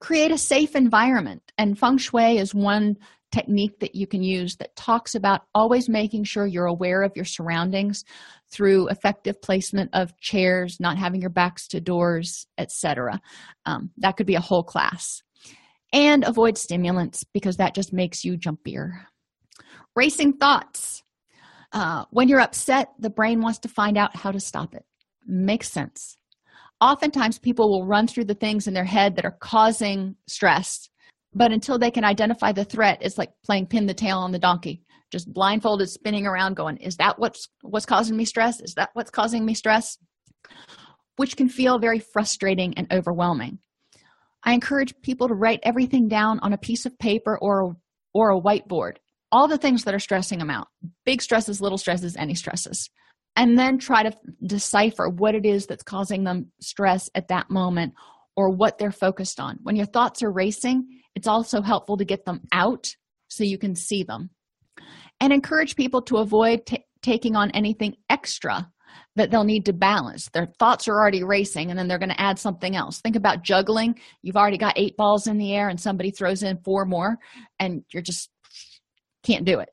[0.00, 2.96] Create a safe environment, and feng shui is one
[3.36, 7.24] technique that you can use that talks about always making sure you're aware of your
[7.24, 8.04] surroundings
[8.50, 13.20] through effective placement of chairs, not having your backs to doors, etc.
[13.66, 15.22] Um, that could be a whole class.
[15.92, 19.02] And avoid stimulants because that just makes you jumpier.
[19.94, 21.02] Racing thoughts.
[21.72, 24.84] Uh, when you're upset, the brain wants to find out how to stop it
[25.26, 26.16] makes sense.
[26.80, 30.88] Oftentimes, people will run through the things in their head that are causing stress,
[31.36, 34.38] but until they can identify the threat, it's like playing pin the tail on the
[34.38, 34.82] donkey,
[35.12, 38.58] just blindfolded, spinning around, going, Is that what's, what's causing me stress?
[38.60, 39.98] Is that what's causing me stress?
[41.16, 43.58] Which can feel very frustrating and overwhelming.
[44.42, 47.76] I encourage people to write everything down on a piece of paper or,
[48.14, 48.96] or a whiteboard,
[49.30, 50.68] all the things that are stressing them out
[51.04, 52.88] big stresses, little stresses, any stresses
[53.36, 54.16] and then try to
[54.46, 57.92] decipher what it is that's causing them stress at that moment
[58.34, 59.58] or what they're focused on.
[59.62, 62.94] When your thoughts are racing, it's also helpful to get them out
[63.26, 64.30] so you can see them.
[65.20, 68.70] And encourage people to avoid t- taking on anything extra
[69.16, 70.28] that they'll need to balance.
[70.32, 73.00] Their thoughts are already racing and then they're going to add something else.
[73.00, 73.98] Think about juggling.
[74.22, 77.18] You've already got eight balls in the air and somebody throws in four more
[77.58, 78.30] and you're just
[79.24, 79.70] can't do it.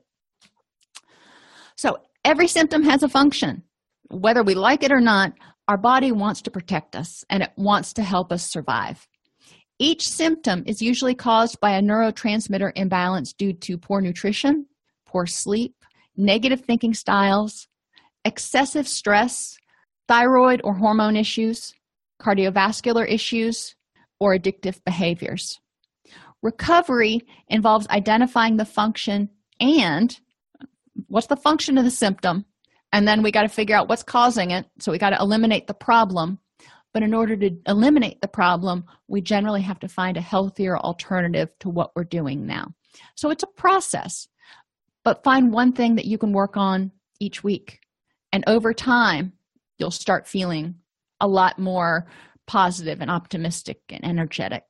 [1.78, 3.64] So, Every symptom has a function.
[4.10, 5.34] Whether we like it or not,
[5.68, 9.06] our body wants to protect us and it wants to help us survive.
[9.84, 14.66] Each symptom is usually caused by a neurotransmitter imbalance due to poor nutrition,
[15.06, 15.76] poor sleep,
[16.16, 17.68] negative thinking styles,
[18.24, 19.58] excessive stress,
[20.08, 21.74] thyroid or hormone issues,
[22.22, 23.76] cardiovascular issues,
[24.22, 25.60] or addictive behaviors.
[26.42, 27.20] Recovery
[27.50, 30.18] involves identifying the function and
[31.08, 32.46] what's the function of the symptom
[32.94, 35.68] and then we got to figure out what's causing it so we got to eliminate
[35.68, 36.40] the problem
[36.94, 41.50] but in order to eliminate the problem we generally have to find a healthier alternative
[41.60, 42.68] to what we're doing now.
[43.16, 44.28] So it's a process
[45.04, 47.80] but find one thing that you can work on each week.
[48.32, 49.34] And over time
[49.78, 50.76] you'll start feeling
[51.20, 52.08] a lot more
[52.48, 54.64] positive and optimistic and energetic.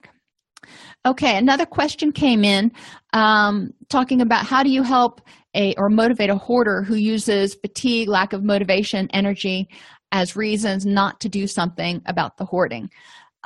[1.06, 2.72] Okay another question came in
[3.12, 5.22] um, talking about how do you help
[5.56, 9.68] a or motivate a hoarder who uses fatigue lack of motivation energy
[10.14, 12.90] as reasons not to do something about the hoarding.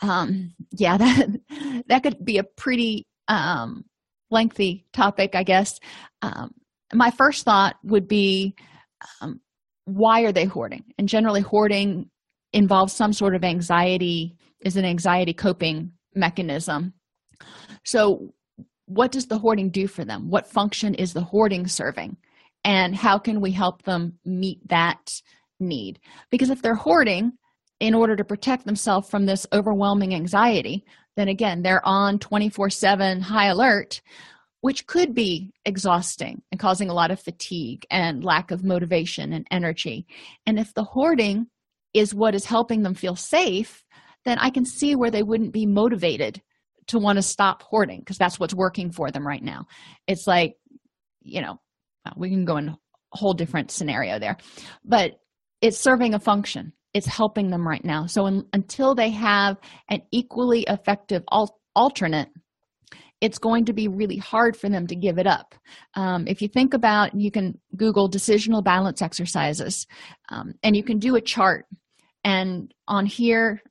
[0.03, 3.83] Um, yeah that that could be a pretty um,
[4.29, 5.79] lengthy topic i guess.
[6.21, 6.51] Um,
[6.93, 8.55] my first thought would be
[9.21, 9.41] um,
[9.85, 10.83] why are they hoarding?
[10.97, 12.09] And generally hoarding
[12.53, 16.93] involves some sort of anxiety is an anxiety coping mechanism.
[17.83, 18.33] So
[18.85, 20.29] what does the hoarding do for them?
[20.29, 22.17] What function is the hoarding serving?
[22.63, 25.21] And how can we help them meet that
[25.59, 25.99] need.
[26.29, 27.33] Because if they're hoarding
[27.79, 30.83] in order to protect themselves from this overwhelming anxiety
[31.15, 34.01] then again they're on 24 7 high alert
[34.61, 39.45] which could be exhausting and causing a lot of fatigue and lack of motivation and
[39.51, 40.07] energy.
[40.47, 41.47] And if the hoarding
[41.93, 43.83] is what is helping them feel safe
[44.25, 46.41] then i can see where they wouldn't be motivated
[46.87, 49.67] to want to stop hoarding because that's what's working for them right now.
[50.07, 50.55] It's like
[51.21, 51.59] you know
[52.15, 52.77] we can go in a
[53.11, 54.37] whole different scenario there.
[54.83, 55.19] But
[55.61, 56.73] it's serving a function.
[56.93, 58.05] It's helping them right now.
[58.05, 59.57] So in, until they have
[59.89, 62.29] an equally effective al- alternate
[63.19, 65.55] it's going to be really hard for them to give it up.
[65.95, 69.87] Um, if you think about you can google decisional balance exercises
[70.29, 71.65] um, and you can do a chart.
[72.23, 73.61] And on here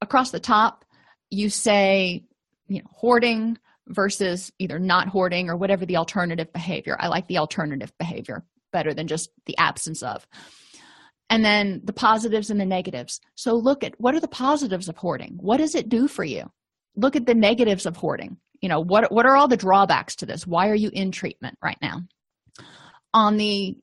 [0.00, 0.84] across the top
[1.30, 2.24] you say
[2.68, 6.96] you know hoarding versus either not hoarding or whatever the alternative behavior.
[6.98, 10.26] I like the alternative behavior better than just the absence of
[11.28, 13.20] and then the positives and the negatives.
[13.34, 15.36] So look at what are the positives of hoarding?
[15.40, 16.50] What does it do for you?
[16.94, 18.36] Look at the negatives of hoarding.
[18.60, 20.46] You know what what are all the drawbacks to this?
[20.46, 22.02] Why are you in treatment right now?
[23.12, 23.76] On the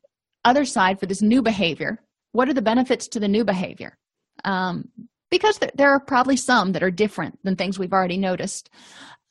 [0.46, 2.00] other side for this new behavior
[2.34, 3.98] what are the benefits to the new behavior?
[4.44, 4.90] Um,
[5.32, 8.70] because there, there, are probably some that are different than things we've already noticed.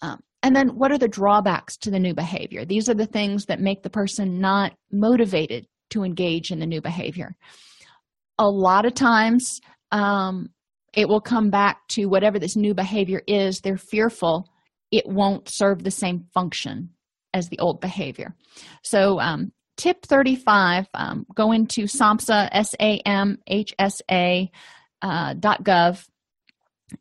[0.00, 2.64] Um, and then what are the drawbacks to the new behavior?
[2.64, 6.80] These are the things that make the person not motivated to engage in the new
[6.80, 7.36] behavior
[8.38, 9.60] a lot of times
[9.90, 10.50] um,
[10.94, 13.60] it will come back to whatever this new behavior is.
[13.60, 14.48] They're fearful.
[14.90, 16.90] It won't serve the same function
[17.32, 18.34] as the old behavior.
[18.82, 24.50] So um, tip 35 um, go into samhsa s-a-m-h-s-a
[25.00, 26.06] uh, gov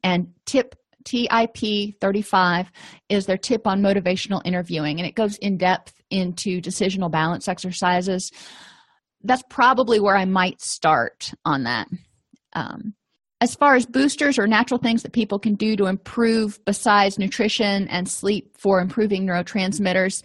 [0.03, 1.27] and tip tip
[1.99, 2.71] 35
[3.09, 8.31] is their tip on motivational interviewing and it goes in depth into decisional balance exercises
[9.23, 11.87] that's probably where i might start on that.
[12.53, 12.93] Um,
[13.39, 17.87] as far as boosters or natural things that people can do to improve besides nutrition
[17.87, 20.21] and sleep for improving neurotransmitters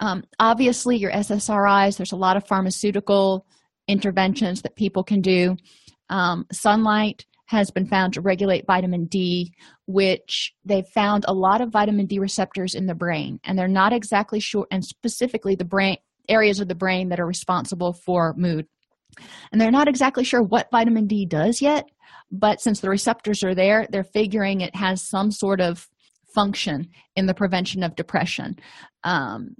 [0.00, 3.46] um, obviously your ssris there's a lot of pharmaceutical
[3.88, 5.56] interventions that people can do.
[6.10, 9.54] Um, sunlight has been found to regulate vitamin D,
[9.86, 13.94] which they've found a lot of vitamin D receptors in the brain, and they're not
[13.94, 15.96] exactly sure, and specifically the brain
[16.28, 18.66] areas of the brain that are responsible for mood.
[19.50, 21.88] And they're not exactly sure what vitamin D does yet,
[22.30, 25.88] but since the receptors are there, they're figuring it has some sort of
[26.34, 28.56] function in the prevention of depression.
[29.04, 29.56] Um,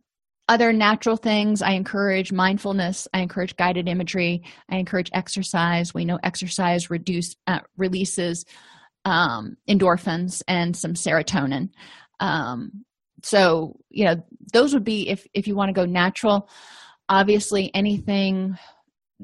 [0.48, 6.18] other natural things i encourage mindfulness i encourage guided imagery i encourage exercise we know
[6.22, 8.44] exercise reduce uh, releases
[9.04, 11.68] um, endorphins and some serotonin
[12.20, 12.84] um,
[13.22, 14.16] so you know
[14.52, 16.48] those would be if if you want to go natural
[17.08, 18.56] obviously anything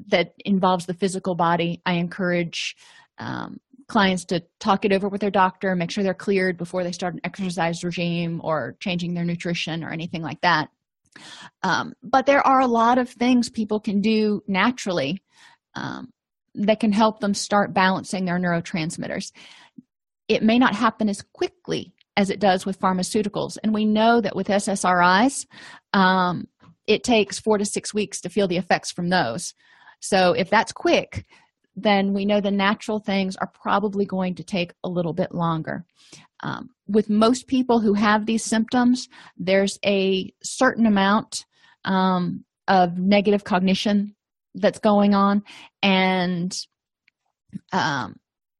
[0.07, 2.75] that involves the physical body i encourage
[3.17, 6.91] um, clients to talk it over with their doctor make sure they're cleared before they
[6.91, 10.69] start an exercise regime or changing their nutrition or anything like that
[11.63, 15.21] um, but there are a lot of things people can do naturally
[15.75, 16.11] um,
[16.55, 19.31] that can help them start balancing their neurotransmitters.
[20.27, 23.57] It may not happen as quickly as it does with pharmaceuticals.
[23.63, 25.45] And we know that with SSRIs,
[25.93, 26.47] um,
[26.87, 29.53] it takes four to six weeks to feel the effects from those.
[29.99, 31.25] So if that's quick,
[31.75, 35.85] then we know the natural things are probably going to take a little bit longer.
[36.41, 41.45] Um, with most people who have these symptoms, there's a certain amount
[41.83, 44.15] um, of negative cognition
[44.53, 45.43] that's going on,
[45.81, 46.55] and
[47.73, 48.15] um,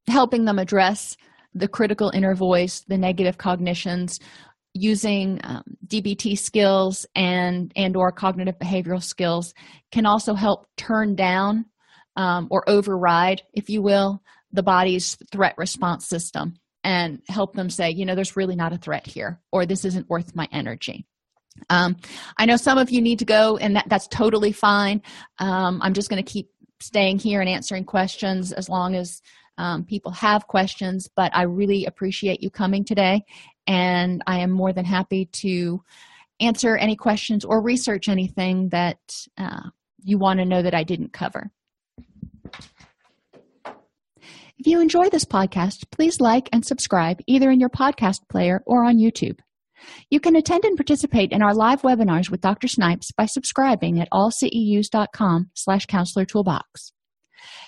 [0.07, 1.15] helping them address
[1.55, 4.19] the critical inner voice, the negative cognitions,
[4.77, 9.53] using um, dbt skills and and or cognitive behavioral skills
[9.89, 11.63] can also help turn down
[12.17, 17.89] um, or override if you will the body's threat response system and help them say,
[17.89, 21.05] you know, there's really not a threat here, or this isn't worth my energy.
[21.69, 21.97] Um,
[22.37, 25.01] I know some of you need to go, and that, that's totally fine.
[25.39, 26.49] Um, I'm just going to keep
[26.79, 29.21] staying here and answering questions as long as
[29.57, 33.23] um, people have questions, but I really appreciate you coming today,
[33.67, 35.81] and I am more than happy to
[36.39, 38.99] answer any questions or research anything that
[39.37, 39.69] uh,
[40.03, 41.51] you want to know that I didn't cover.
[44.57, 48.83] If you enjoy this podcast, please like and subscribe either in your podcast player or
[48.83, 49.39] on YouTube.
[50.09, 52.67] You can attend and participate in our live webinars with Dr.
[52.67, 56.93] Snipes by subscribing at allceus.com slash counselor toolbox.